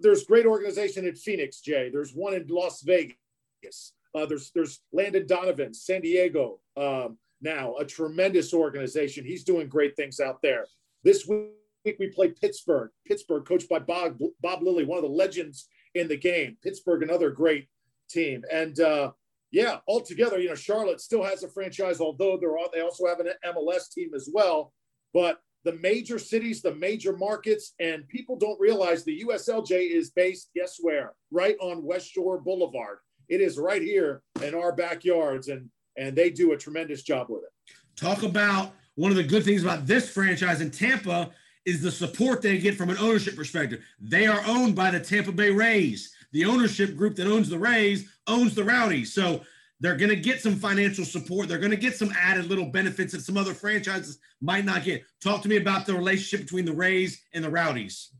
[0.00, 1.90] There's great organization in Phoenix, Jay.
[1.90, 3.92] There's one in Las Vegas.
[4.14, 6.60] Uh, there's there's Landon Donovan, San Diego.
[6.76, 9.24] Um, now a tremendous organization.
[9.24, 10.66] He's doing great things out there.
[11.02, 12.90] This week we play Pittsburgh.
[13.06, 16.56] Pittsburgh, coached by Bob Bob Lilley, one of the legends in the game.
[16.62, 17.68] Pittsburgh, another great
[18.08, 18.42] team.
[18.50, 19.12] And uh,
[19.50, 23.20] yeah, altogether, you know, Charlotte still has a franchise, although they're all, they also have
[23.20, 24.72] an MLS team as well.
[25.12, 30.50] But the major cities, the major markets, and people don't realize the USLJ is based,
[30.54, 31.14] guess where?
[31.30, 32.98] Right on West Shore Boulevard.
[33.28, 37.44] It is right here in our backyards, and and they do a tremendous job with
[37.44, 37.50] it.
[37.96, 41.30] Talk about one of the good things about this franchise in Tampa
[41.64, 43.82] is the support they get from an ownership perspective.
[44.00, 46.12] They are owned by the Tampa Bay Rays.
[46.32, 49.14] The ownership group that owns the Rays owns the Rowdies.
[49.14, 49.42] So
[49.80, 51.48] they're going to get some financial support.
[51.48, 55.04] They're going to get some added little benefits that some other franchises might not get.
[55.22, 58.10] Talk to me about the relationship between the Rays and the Rowdies.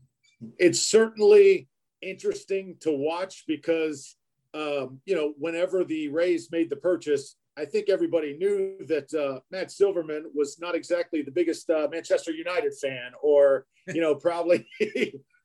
[0.57, 1.67] It's certainly
[2.01, 4.15] interesting to watch because,
[4.55, 9.39] um, you know, whenever the Rays made the purchase, I think everybody knew that uh,
[9.51, 14.65] Matt Silverman was not exactly the biggest uh, Manchester United fan, or you know, probably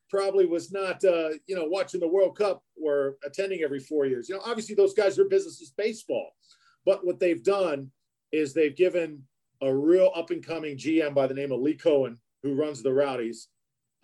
[0.09, 4.29] probably was not uh, you know watching the World Cup or attending every four years.
[4.29, 6.31] You know, obviously those guys their business is baseball,
[6.87, 7.91] but what they've done
[8.33, 9.23] is they've given
[9.61, 12.93] a real up and coming GM by the name of Lee Cohen, who runs the
[12.93, 13.49] Rowdies,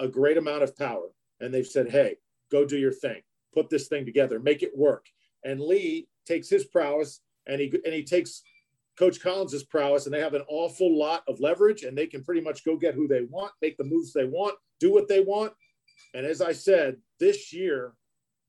[0.00, 1.08] a great amount of power,
[1.40, 2.16] and they've said, "Hey,
[2.50, 3.22] go do your thing,
[3.56, 5.06] put this thing together, make it work."
[5.44, 8.42] And Lee takes his prowess and he and he takes
[8.96, 12.40] Coach Collins's prowess, and they have an awful lot of leverage, and they can pretty
[12.40, 15.52] much go get who they want, make the moves they want, do what they want.
[16.14, 17.92] And as I said, this year,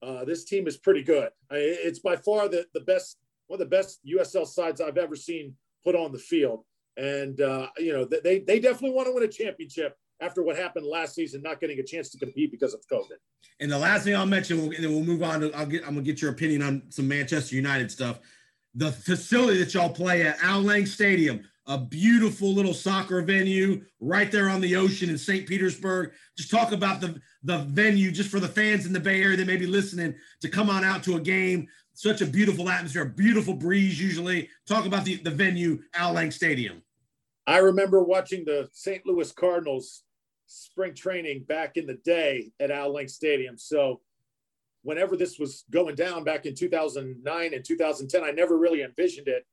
[0.02, 1.30] uh, this team is pretty good.
[1.52, 5.16] I, it's by far the, the best, one of the best USL sides I've ever
[5.16, 6.64] seen put on the field.
[6.96, 10.86] And uh, you know, they they definitely want to win a championship after what happened
[10.86, 13.18] last season, not getting a chance to compete because of COVID.
[13.60, 15.96] And the last thing I'll mention, and then we'll move on to, I'll get, I'm
[15.96, 18.20] gonna get your opinion on some Manchester United stuff
[18.78, 24.32] the facility that y'all play at, Al Lang Stadium, a beautiful little soccer venue right
[24.32, 25.48] there on the ocean in St.
[25.48, 26.12] Petersburg.
[26.38, 29.48] Just talk about the, the venue just for the fans in the Bay Area that
[29.48, 31.68] may be listening to come on out to a game.
[31.94, 34.48] Such a beautiful atmosphere, a beautiful breeze usually.
[34.68, 36.84] Talk about the, the venue, Al Lang Stadium.
[37.48, 39.04] I remember watching the St.
[39.08, 40.04] Louis Cardinals
[40.48, 43.58] spring training back in the day at Al Lang Stadium.
[43.58, 44.02] So
[44.84, 49.46] whenever this was going down back in 2009 and 2010, I never really envisioned it.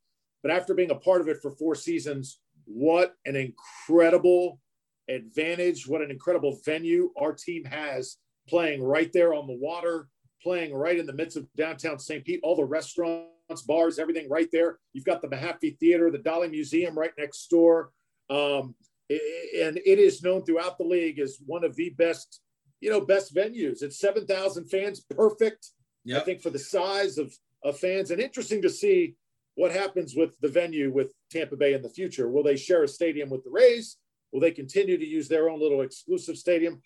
[0.42, 4.60] But after being a part of it for four seasons, what an incredible
[5.08, 8.16] advantage, what an incredible venue our team has
[8.48, 10.08] playing right there on the water,
[10.42, 12.24] playing right in the midst of downtown St.
[12.24, 14.78] Pete, all the restaurants, bars, everything right there.
[14.92, 17.90] You've got the Mahaffey Theater, the Dali Museum right next door.
[18.30, 18.74] Um,
[19.10, 22.40] and it is known throughout the league as one of the best
[22.84, 23.82] you know, best venues.
[23.82, 25.70] It's 7,000 fans, perfect.
[26.04, 26.20] Yep.
[26.20, 27.32] I think for the size of,
[27.64, 29.14] of fans and interesting to see
[29.54, 32.28] what happens with the venue with Tampa Bay in the future.
[32.28, 33.96] Will they share a stadium with the Rays?
[34.32, 36.82] Will they continue to use their own little exclusive stadium?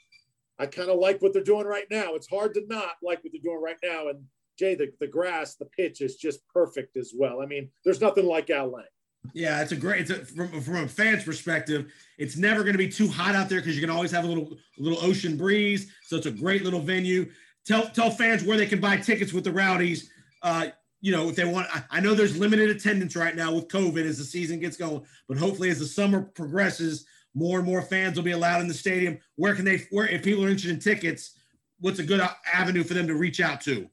[0.57, 2.15] I kind of like what they're doing right now.
[2.15, 4.07] It's hard to not like what they're doing right now.
[4.09, 4.23] And
[4.57, 7.43] Jay, the, the grass, the pitch is just perfect as well.
[7.43, 8.85] I mean, there's nothing like Al Lang.
[9.35, 10.03] Yeah, it's a great.
[10.03, 13.49] It's a, from from a fan's perspective, it's never going to be too hot out
[13.49, 15.91] there because you can always have a little a little ocean breeze.
[16.05, 17.31] So it's a great little venue.
[17.67, 20.11] Tell tell fans where they can buy tickets with the Rowdies.
[20.43, 20.69] Uh,
[21.01, 24.05] you know, if they want, I, I know there's limited attendance right now with COVID
[24.05, 28.17] as the season gets going, but hopefully as the summer progresses, more and more fans
[28.17, 29.19] will be allowed in the stadium.
[29.37, 29.87] Where can they?
[29.91, 31.39] Where if people are interested in tickets,
[31.81, 32.21] what's a good
[32.53, 33.89] avenue for them to reach out to?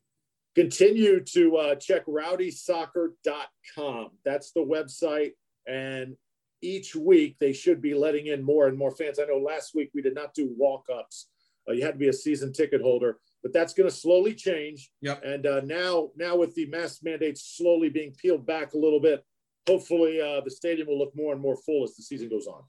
[0.55, 4.09] Continue to uh, check rowdysoccer.com.
[4.23, 5.33] That's the website.
[5.67, 6.15] And
[6.61, 9.19] each week they should be letting in more and more fans.
[9.19, 11.27] I know last week we did not do walk ups.
[11.67, 14.91] Uh, you had to be a season ticket holder, but that's going to slowly change.
[15.01, 15.23] Yep.
[15.23, 19.25] And uh, now, now with the mask mandates slowly being peeled back a little bit,
[19.67, 22.61] hopefully uh, the stadium will look more and more full as the season goes on.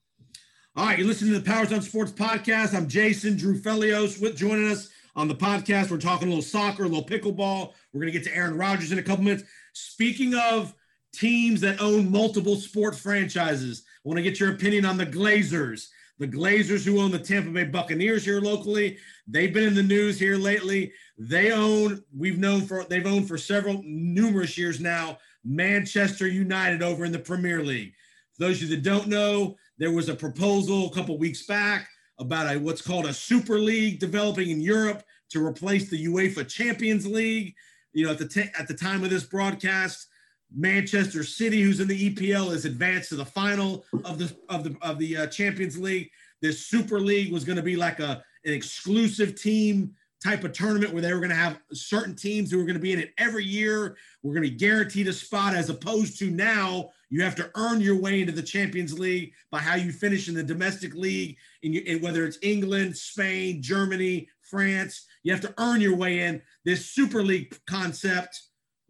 [0.75, 2.75] All right, you're listening to the Powers on Sports podcast.
[2.75, 5.91] I'm Jason Drew Felios with joining us on the podcast.
[5.91, 7.73] We're talking a little soccer, a little pickleball.
[7.93, 9.45] We're going to get to Aaron Rodgers in a couple minutes.
[9.73, 10.75] Speaking of
[11.13, 15.89] teams that own multiple sports franchises, I want to get your opinion on the Glazers.
[16.19, 20.19] The Glazers, who own the Tampa Bay Buccaneers here locally, they've been in the news
[20.19, 20.93] here lately.
[21.19, 27.05] They own, we've known for, they've owned for several, numerous years now, Manchester United over
[27.05, 27.93] in the Premier League.
[28.35, 31.87] For those of you that don't know, there was a proposal a couple weeks back
[32.19, 37.07] about a what's called a super league developing in Europe to replace the UEFA Champions
[37.07, 37.55] League.
[37.93, 40.09] You know, at the t- at the time of this broadcast,
[40.55, 44.77] Manchester City, who's in the EPL, is advanced to the final of the of the
[44.83, 46.11] of the uh, Champions League.
[46.43, 50.93] This Super League was going to be like a an exclusive team type of tournament
[50.93, 53.13] where they were going to have certain teams who were going to be in it
[53.19, 53.97] every year.
[54.23, 57.81] We're going to be guaranteed a spot as opposed to now you have to earn
[57.81, 61.75] your way into the Champions League by how you finish in the domestic league, and,
[61.75, 66.43] you, and whether it's England, Spain, Germany, France, you have to earn your way in.
[66.65, 68.41] This Super League concept,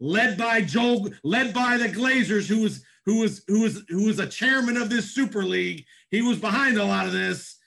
[0.00, 4.18] led by Joel, led by the Glazers, who was who was who was who was
[4.18, 5.84] a chairman of this Super League.
[6.10, 7.58] He was behind a lot of this.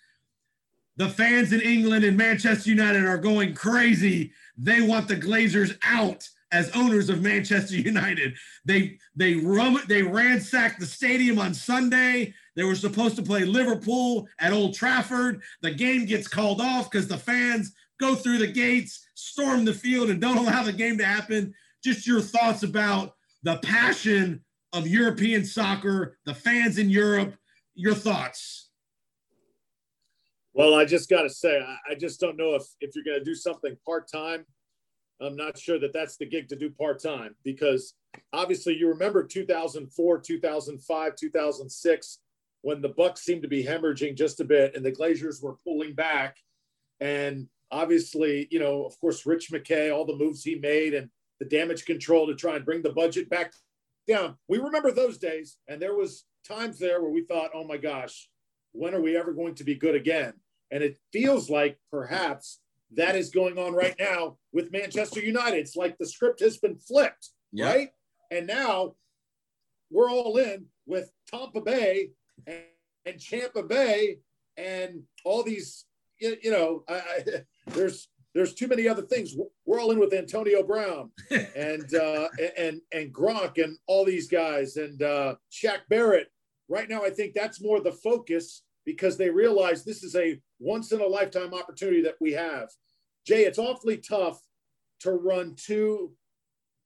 [0.97, 4.33] The fans in England and Manchester United are going crazy.
[4.57, 8.35] They want the Glazers out as owners of Manchester United.
[8.65, 12.33] They they rum they ransacked the stadium on Sunday.
[12.55, 15.41] They were supposed to play Liverpool at Old Trafford.
[15.61, 20.09] The game gets called off because the fans go through the gates, storm the field,
[20.09, 21.53] and don't allow the game to happen.
[21.83, 24.43] Just your thoughts about the passion
[24.73, 27.35] of European soccer, the fans in Europe.
[27.75, 28.69] Your thoughts.
[30.53, 33.23] Well, I just got to say, I, just don't know if if you're going to
[33.23, 34.45] do something part time
[35.21, 37.93] I'm not sure that that's the gig to do part time because
[38.31, 42.19] obviously you remember 2004, 2005, 2006
[42.61, 45.93] when the Bucs seemed to be hemorrhaging just a bit and the Glazers were pulling
[45.93, 46.37] back.
[46.99, 51.09] And obviously, you know, of course, Rich McKay, all the moves he made and
[51.39, 53.53] the damage control to try and bring the budget back
[54.07, 54.35] down.
[54.47, 58.29] We remember those days, and there was times there where we thought, "Oh my gosh,
[58.73, 60.33] when are we ever going to be good again?"
[60.71, 62.59] And it feels like perhaps
[62.95, 65.57] that is going on right now with Manchester United.
[65.57, 67.29] It's like the script has been flipped,
[67.65, 67.89] right?
[68.31, 68.95] And now
[69.91, 72.11] we're all in with Tampa Bay
[72.47, 72.63] and,
[73.05, 74.19] and Champa Bay
[74.57, 75.85] and all these,
[76.19, 77.23] you, you know, I, I,
[77.67, 79.35] there's there's too many other things.
[79.65, 81.11] We're all in with Antonio Brown
[81.55, 82.27] and uh,
[82.57, 86.27] and and Gronk and all these guys and uh, Shaq Barrett.
[86.67, 90.91] Right now, I think that's more the focus because they realize this is a once
[90.91, 92.69] in a lifetime opportunity that we have.
[93.25, 94.39] Jay, it's awfully tough
[95.01, 96.11] to run two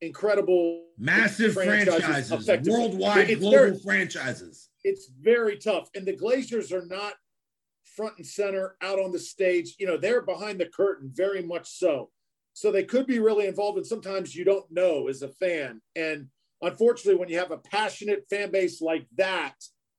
[0.02, 4.70] incredible massive franchises, franchises worldwide it's global very, franchises.
[4.84, 5.90] It's very tough.
[5.96, 7.14] And the Glazers are not
[7.96, 9.76] front and center out on the stage.
[9.80, 12.10] You know, they're behind the curtain very much so.
[12.54, 15.82] So they could be really involved, and sometimes you don't know as a fan.
[15.96, 16.28] And
[16.62, 19.56] unfortunately, when you have a passionate fan base like that,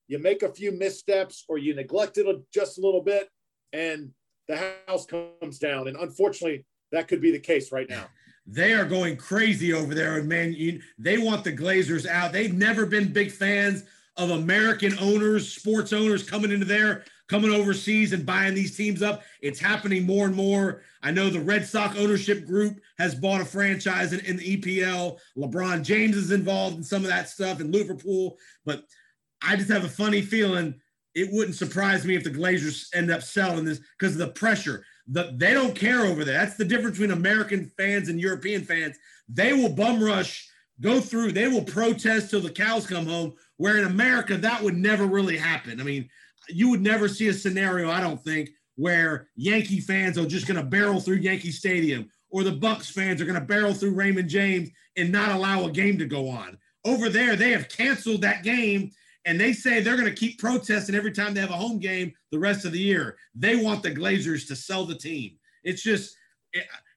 [0.07, 3.29] you make a few missteps or you neglect it just a little bit,
[3.75, 4.11] and
[4.49, 5.89] the house comes down.
[5.89, 8.07] And unfortunately, that could be the case right now.
[8.47, 12.33] They are going crazy over there, and man, you, they want the Glazers out.
[12.33, 13.85] They've never been big fans
[14.17, 19.23] of American owners, sports owners coming into there, coming overseas and buying these teams up.
[19.41, 20.83] It's happening more and more.
[21.03, 25.19] I know the Red Sox ownership group has bought a franchise in, in the EPL.
[25.39, 28.85] LeBron James is involved in some of that stuff in Liverpool, but
[29.43, 30.81] I just have a funny feeling
[31.15, 34.85] it wouldn't surprise me if the Glazers end up selling this because of the pressure.
[35.07, 36.39] The, they don't care over there.
[36.39, 38.97] That's the difference between American fans and European fans.
[39.29, 40.49] They will bum rush,
[40.81, 43.35] go through, they will protest till the cows come home.
[43.57, 45.81] Where in America, that would never really happen.
[45.81, 46.09] I mean,
[46.49, 50.59] you would never see a scenario, I don't think, where Yankee fans are just going
[50.59, 54.29] to barrel through Yankee Stadium or the Bucs fans are going to barrel through Raymond
[54.29, 56.59] James and not allow a game to go on.
[56.85, 58.91] Over there, they have canceled that game
[59.25, 62.13] and they say they're going to keep protesting every time they have a home game
[62.31, 63.17] the rest of the year.
[63.35, 65.39] They want the Glazers to sell the team.
[65.63, 66.17] It's just,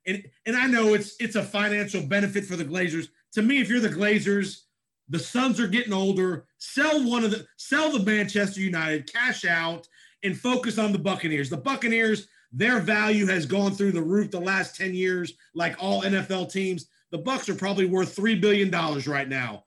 [0.05, 3.07] and and I know it's it's a financial benefit for the Glazers.
[3.33, 4.63] To me, if you're the Glazers,
[5.09, 6.45] the sons are getting older.
[6.57, 9.87] Sell one of the sell the Manchester United, cash out,
[10.23, 11.49] and focus on the Buccaneers.
[11.49, 16.01] The Buccaneers, their value has gone through the roof the last 10 years, like all
[16.03, 16.87] NFL teams.
[17.11, 19.63] The Bucs are probably worth three billion dollars right now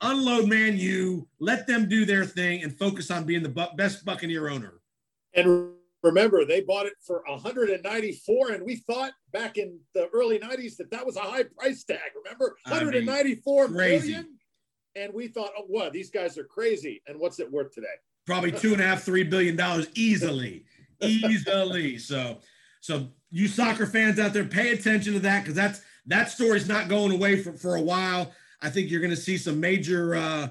[0.00, 4.04] unload Man U, let them do their thing, and focus on being the bu- best
[4.04, 4.80] Buccaneer owner.
[5.34, 5.70] And
[6.02, 10.90] remember, they bought it for 194, and we thought back in the early 90s that
[10.90, 11.98] that was a high price tag.
[12.24, 14.38] Remember, 194 I mean, million?
[14.96, 15.92] And we thought, oh, what?
[15.92, 17.02] These guys are crazy.
[17.06, 17.86] And what's it worth today?
[18.26, 20.64] Probably two and a half, three billion dollars easily,
[21.00, 21.98] easily.
[21.98, 22.38] So,
[22.80, 26.88] so you soccer fans out there, pay attention to that because that's that story's not
[26.88, 28.32] going away for, for a while.
[28.62, 30.48] I think you're going to see some major uh,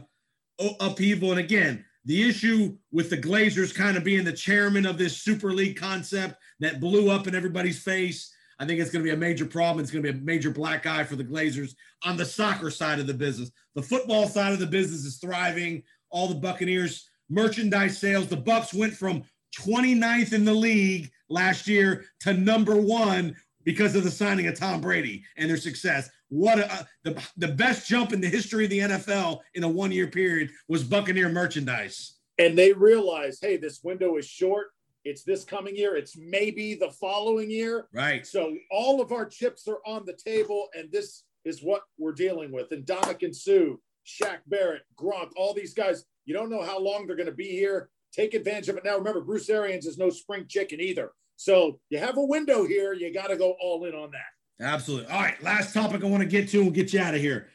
[0.80, 1.32] upheaval.
[1.32, 5.52] And again, the issue with the Glazers kind of being the chairman of this Super
[5.52, 8.34] League concept that blew up in everybody's face.
[8.58, 9.82] I think it's going to be a major problem.
[9.82, 13.00] It's going to be a major black eye for the Glazers on the soccer side
[13.00, 13.52] of the business.
[13.76, 15.84] The football side of the business is thriving.
[16.10, 18.28] All the Buccaneers merchandise sales.
[18.28, 19.24] The Bucs went from
[19.58, 24.82] 29th in the league last year to number one because of the signing of Tom
[24.82, 26.10] Brady and their success.
[26.30, 29.92] What a, the, the best jump in the history of the NFL in a one
[29.92, 32.18] year period was Buccaneer merchandise.
[32.38, 34.68] And they realized, hey, this window is short.
[35.04, 35.96] It's this coming year.
[35.96, 37.88] It's maybe the following year.
[37.94, 38.26] Right.
[38.26, 42.52] So all of our chips are on the table, and this is what we're dealing
[42.52, 42.72] with.
[42.72, 43.76] And Ndamukong Suh,
[44.06, 47.50] Shaq Barrett, Gronk, all these guys, you don't know how long they're going to be
[47.50, 47.90] here.
[48.14, 48.98] Take advantage of it now.
[48.98, 51.12] Remember, Bruce Arians is no spring chicken either.
[51.36, 52.94] So you have a window here.
[52.94, 54.39] You got to go all in on that.
[54.62, 55.12] Absolutely.
[55.12, 55.42] All right.
[55.42, 57.48] Last topic I want to get to, and we'll get you out of here.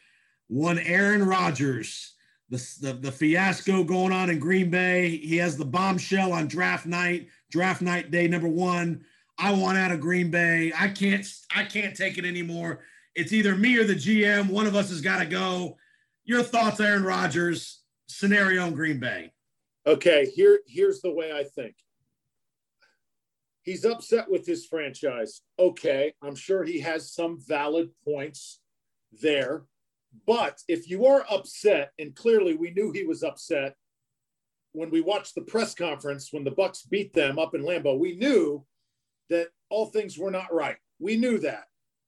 [0.48, 2.14] One Aaron Rodgers,
[2.50, 5.16] the, the, the fiasco going on in Green Bay.
[5.16, 9.05] He has the bombshell on draft night, draft night day number one.
[9.38, 10.72] I want out of Green Bay.
[10.78, 12.80] I can't I can't take it anymore.
[13.14, 14.50] It's either me or the GM.
[14.50, 15.76] One of us has got to go.
[16.24, 19.32] Your thoughts, Aaron Rodgers, scenario in Green Bay.
[19.86, 21.74] Okay, here here's the way I think.
[23.64, 25.40] He's upset with his franchise.
[25.58, 28.60] Okay, I'm sure he has some valid points
[29.20, 29.64] there.
[30.26, 33.74] But if you are upset, and clearly we knew he was upset
[34.72, 38.16] when we watched the press conference when the Bucs beat them up in Lambeau, we
[38.16, 38.64] knew
[39.30, 40.76] that all things were not right.
[40.98, 41.64] We knew that.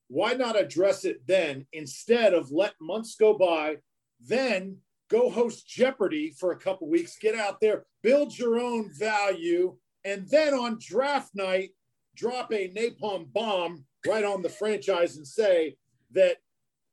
[0.08, 3.76] Why not address it then instead of let months go by,
[4.20, 4.78] then
[5.08, 9.76] go host Jeopardy for a couple weeks, get out there, build your own value,
[10.06, 11.70] and then on draft night,
[12.14, 15.76] drop a napalm bomb right on the franchise and say
[16.12, 16.36] that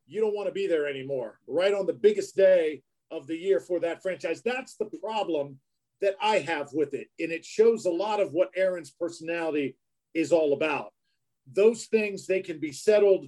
[0.07, 3.59] you don't want to be there anymore, right on the biggest day of the year
[3.59, 4.41] for that franchise.
[4.41, 5.59] That's the problem
[6.01, 7.07] that I have with it.
[7.19, 9.77] And it shows a lot of what Aaron's personality
[10.15, 10.91] is all about.
[11.53, 13.27] Those things, they can be settled,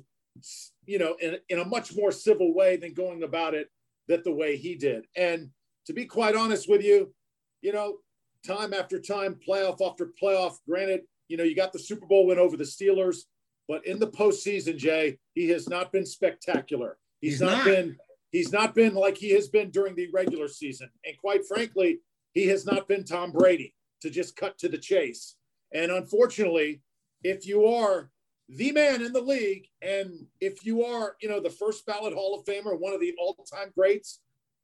[0.86, 3.70] you know, in, in a much more civil way than going about it
[4.08, 5.06] that the way he did.
[5.16, 5.52] And
[5.86, 7.14] to be quite honest with you,
[7.62, 7.98] you know,
[8.46, 12.40] time after time, playoff after playoff, granted, you know, you got the Super Bowl win
[12.40, 13.20] over the Steelers,
[13.68, 16.98] but in the postseason, Jay, he has not been spectacular.
[17.22, 17.66] He's, He's not, not.
[17.66, 17.98] been
[18.32, 20.90] he's not been like he has been during the regular season.
[21.06, 22.00] And quite frankly,
[22.34, 25.36] he has not been Tom Brady to just cut to the chase.
[25.74, 26.82] And unfortunately,
[27.24, 28.12] if you are
[28.50, 32.38] the man in the league, and if you are, you know, the first ballot Hall
[32.38, 34.20] of Famer, one of the all-time greats,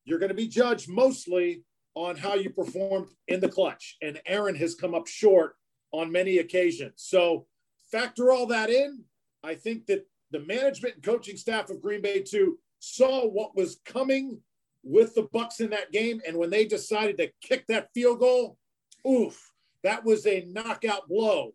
[0.06, 1.64] you're going to be judged mostly
[1.96, 3.98] on how you performed in the clutch.
[4.02, 5.56] And Aaron has come up short
[5.92, 6.94] on many occasions.
[6.98, 7.48] So
[7.92, 9.04] factor all that in.
[9.44, 13.82] I think that the management and coaching staff of Green Bay too saw what was
[13.86, 14.40] coming
[14.84, 18.58] with the Bucs in that game, and when they decided to kick that field goal,
[19.08, 19.52] oof,
[19.84, 21.54] that was a knockout blow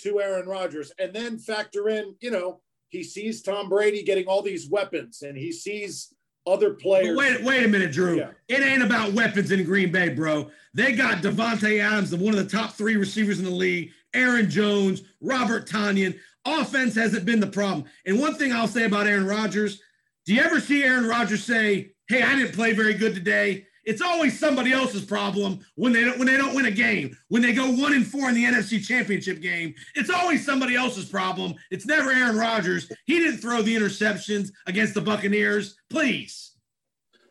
[0.00, 0.92] to Aaron Rodgers.
[0.98, 5.36] And then factor in, you know, he sees Tom Brady getting all these weapons, and
[5.36, 6.12] he sees
[6.46, 8.18] other But wait, wait a minute, Drew.
[8.18, 8.30] Yeah.
[8.48, 10.50] It ain't about weapons in Green Bay, bro.
[10.74, 13.92] They got Davante Adams, the one of the top three receivers in the league.
[14.12, 16.18] Aaron Jones, Robert Tonyan.
[16.44, 17.84] Offense hasn't been the problem.
[18.06, 19.80] And one thing I'll say about Aaron Rodgers:
[20.26, 23.66] Do you ever see Aaron Rodgers say, "Hey, I didn't play very good today"?
[23.84, 27.16] It's always somebody else's problem when they don't when they don't win a game.
[27.28, 31.06] When they go one and four in the NFC Championship game, it's always somebody else's
[31.06, 31.54] problem.
[31.70, 32.90] It's never Aaron Rodgers.
[33.06, 35.76] He didn't throw the interceptions against the Buccaneers.
[35.90, 36.56] Please.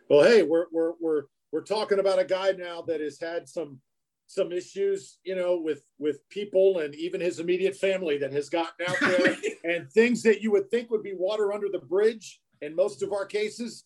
[0.10, 3.80] Well, hey, we're we're we're we're talking about a guy now that has had some
[4.28, 8.86] some issues, you know, with with people and even his immediate family that has gotten
[8.88, 12.76] out there and things that you would think would be water under the bridge in
[12.76, 13.86] most of our cases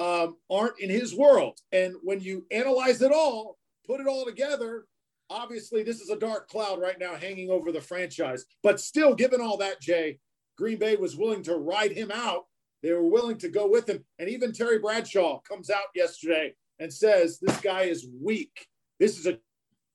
[0.00, 1.58] um, aren't in his world.
[1.72, 4.86] And when you analyze it all, put it all together,
[5.28, 8.46] obviously this is a dark cloud right now hanging over the franchise.
[8.62, 10.18] But still, given all that, Jay,
[10.56, 12.44] Green Bay was willing to ride him out.
[12.82, 14.02] They were willing to go with him.
[14.18, 18.68] And even Terry Bradshaw comes out yesterday and says, This guy is weak.
[18.98, 19.38] This is a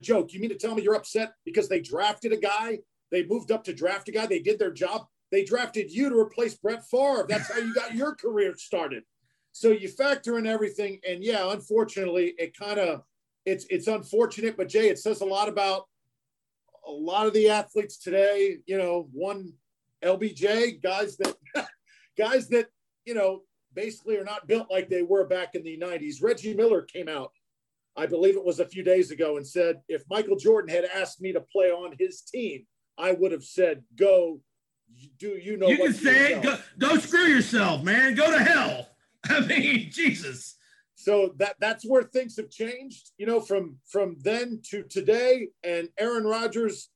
[0.03, 0.33] joke.
[0.33, 2.77] You mean to tell me you're upset because they drafted a guy?
[3.11, 4.27] They moved up to draft a guy.
[4.27, 5.07] They did their job.
[5.31, 7.25] They drafted you to replace Brett Favre.
[7.27, 9.03] That's how you got your career started.
[9.55, 10.99] So you factor in everything.
[11.07, 13.03] And yeah, unfortunately, it kind of
[13.45, 15.83] it's it's unfortunate, but Jay, it says a lot about
[16.85, 18.57] a lot of the athletes today.
[18.65, 19.53] You know, one
[20.03, 21.37] LBJ guys that
[22.17, 22.67] guys that
[23.05, 23.43] you know
[23.73, 26.21] basically are not built like they were back in the 90s.
[26.21, 27.31] Reggie Miller came out,
[27.95, 31.21] I believe it was a few days ago, and said if Michael Jordan had asked
[31.21, 32.65] me to play on his team,
[32.97, 34.41] I would have said, "Go,
[35.17, 36.43] do you know?" you what can say it.
[36.43, 38.15] Go, go screw yourself, man.
[38.15, 38.89] Go to hell.
[39.29, 40.57] I mean, Jesus.
[40.95, 45.49] So that that's where things have changed, you know, from from then to today.
[45.63, 46.89] And Aaron Rodgers,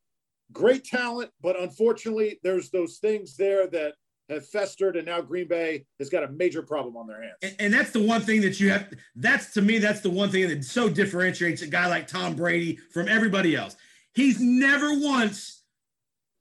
[0.51, 3.95] great talent, but unfortunately, there's those things there that
[4.29, 7.35] have festered, and now Green Bay has got a major problem on their hands.
[7.41, 8.93] And, and that's the one thing that you have.
[9.15, 12.77] That's to me, that's the one thing that so differentiates a guy like Tom Brady
[12.93, 13.75] from everybody else.
[14.13, 15.63] He's never once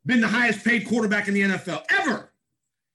[0.06, 2.32] been the highest paid quarterback in the NFL ever.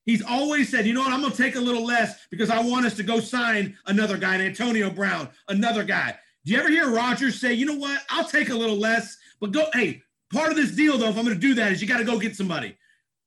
[0.05, 2.61] He's always said, you know what, I'm going to take a little less because I
[2.61, 6.17] want us to go sign another guy, Antonio Brown, another guy.
[6.45, 9.53] Do you ever hear Rodgers say, you know what, I'll take a little less, but
[9.53, 10.01] go, hey,
[10.31, 12.03] part of this deal, though, if I'm going to do that, is you got to
[12.03, 12.75] go get somebody.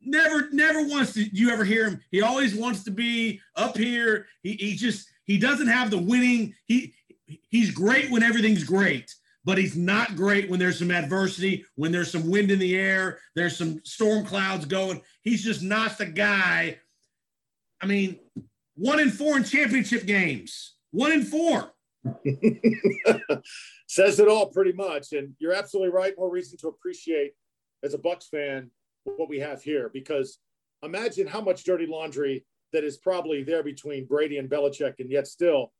[0.02, 1.24] Never, never wants to.
[1.24, 2.00] You ever hear him?
[2.10, 4.26] He always wants to be up here.
[4.42, 6.54] He, he just he doesn't have the winning.
[6.66, 6.94] He
[7.48, 9.12] he's great when everything's great,
[9.46, 13.20] but he's not great when there's some adversity, when there's some wind in the air,
[13.36, 15.00] there's some storm clouds going.
[15.22, 16.78] He's just not the guy.
[17.80, 18.18] I mean,
[18.74, 20.74] one in four in championship games.
[20.90, 21.72] One in four.
[23.88, 25.12] Says it all pretty much.
[25.12, 26.14] And you're absolutely right.
[26.18, 27.32] More reason to appreciate
[27.84, 28.72] as a Bucs fan
[29.04, 30.40] what we have here because
[30.82, 35.28] imagine how much dirty laundry that is probably there between Brady and Belichick, and yet
[35.28, 35.72] still,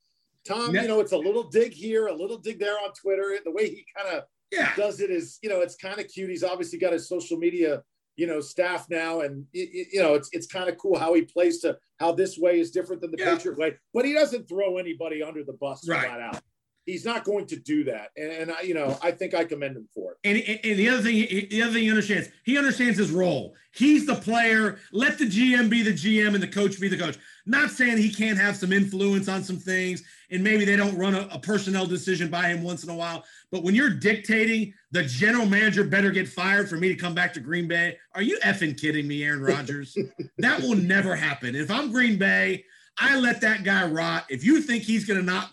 [0.47, 3.37] Tom, you know, it's a little dig here, a little dig there on Twitter.
[3.45, 4.75] The way he kind of Yeah.
[4.77, 6.31] does it is, you know, it's kind of cute.
[6.31, 7.83] He's obviously got his social media,
[8.17, 11.23] you know, staff now, and y- you know, it's it's kind of cool how he
[11.23, 13.35] plays to how this way is different than the Yeah.
[13.35, 16.07] Patriot way, but he doesn't throw anybody under the bus Right.
[16.07, 16.41] flat out.
[16.85, 19.77] He's not going to do that, and, and I, you know, I think I commend
[19.77, 20.19] him for it.
[20.23, 23.57] And, and and the other thing, the other thing he understands, he understands his role.
[23.75, 24.79] He's the player.
[24.93, 27.19] Let the GM be the GM and the coach be the coach.
[27.45, 31.15] Not saying he can't have some influence on some things, and maybe they don't run
[31.15, 33.25] a, a personnel decision by him once in a while.
[33.51, 37.33] But when you're dictating, the general manager better get fired for me to come back
[37.35, 37.99] to Green Bay.
[38.15, 39.97] Are you effing kidding me, Aaron Rodgers?
[40.39, 41.55] that will never happen.
[41.55, 42.65] If I'm Green Bay,
[42.99, 44.25] I let that guy rot.
[44.29, 45.51] If you think he's going to not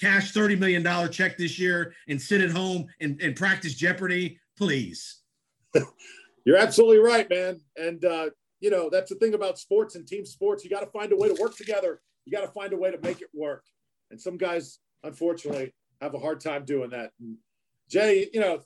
[0.00, 5.20] cash $30 million check this year and sit at home and, and practice Jeopardy, please.
[6.44, 7.60] You're absolutely right, man.
[7.76, 8.30] And uh,
[8.60, 10.64] you know that's the thing about sports and team sports.
[10.64, 12.00] You got to find a way to work together.
[12.24, 13.62] You got to find a way to make it work.
[14.10, 17.12] And some guys, unfortunately, have a hard time doing that.
[17.20, 17.36] And
[17.88, 18.60] Jay, you know,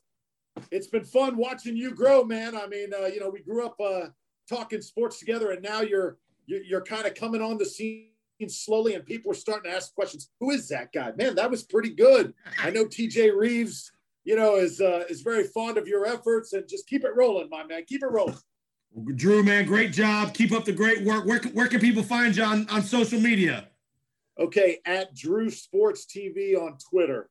[0.71, 2.57] it's been fun watching you grow, man.
[2.57, 4.09] I mean, uh, you know, we grew up uh,
[4.49, 8.09] talking sports together, and now you're you're, you're kind of coming on the scene
[8.49, 10.31] slowly, and people are starting to ask questions.
[10.41, 11.13] Who is that guy?
[11.17, 12.35] Man, that was pretty good.
[12.63, 13.93] I know TJ Reeves,
[14.25, 17.49] you know, is uh, is very fond of your efforts, and just keep it rolling,
[17.51, 17.85] my man.
[17.87, 18.37] Keep it rolling.
[19.15, 20.35] Drew, man, great job.
[20.35, 21.27] Keep up the great work.
[21.27, 23.69] Where, where can people find you on, on social media?
[24.39, 27.29] Okay, at Drew Sports TV on Twitter.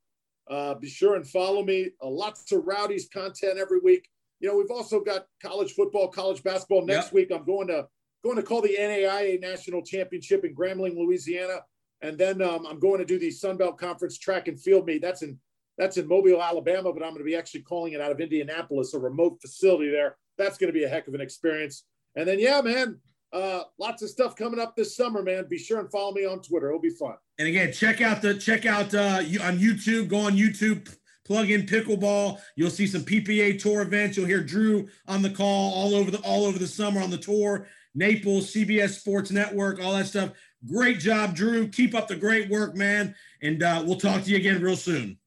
[0.49, 1.89] Uh, be sure and follow me.
[2.01, 4.07] Uh, lots of rowdies content every week.
[4.39, 6.85] You know, we've also got college football, college basketball.
[6.85, 7.13] Next Yep.
[7.13, 7.87] week, I'm going to
[8.23, 11.59] going to call the NAIA National Championship in Grambling, Louisiana,
[12.01, 15.01] and then um, I'm going to do the Sun Belt Conference track and field meet.
[15.01, 15.39] That's in
[15.77, 18.93] that's in Mobile, Alabama, but I'm going to be actually calling it out of Indianapolis,
[18.95, 20.17] a remote facility there.
[20.37, 21.83] That's going to be a heck of an experience.
[22.15, 22.99] And then, yeah, man,
[23.33, 25.45] uh, lots of stuff coming up this summer, man.
[25.49, 26.67] Be sure and follow me on Twitter.
[26.67, 27.15] It'll be fun.
[27.39, 30.07] And again, check out the check out uh, you on YouTube.
[30.07, 30.93] Go on YouTube,
[31.25, 32.39] plug in pickleball.
[32.55, 34.17] You'll see some PPA tour events.
[34.17, 37.17] You'll hear Drew on the call all over the all over the summer on the
[37.17, 37.67] tour.
[37.93, 40.31] Naples, CBS Sports Network, all that stuff.
[40.67, 41.67] Great job, Drew.
[41.67, 43.15] Keep up the great work, man.
[43.41, 45.17] And uh, we'll talk to you again real soon.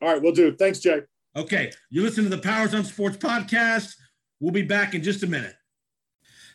[0.00, 0.54] All right, we'll do.
[0.56, 1.02] Thanks, Jay.
[1.36, 3.94] Okay, you listen to the Powers on Sports podcast.
[4.40, 5.54] We'll be back in just a minute.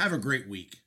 [0.00, 0.80] Have a great week.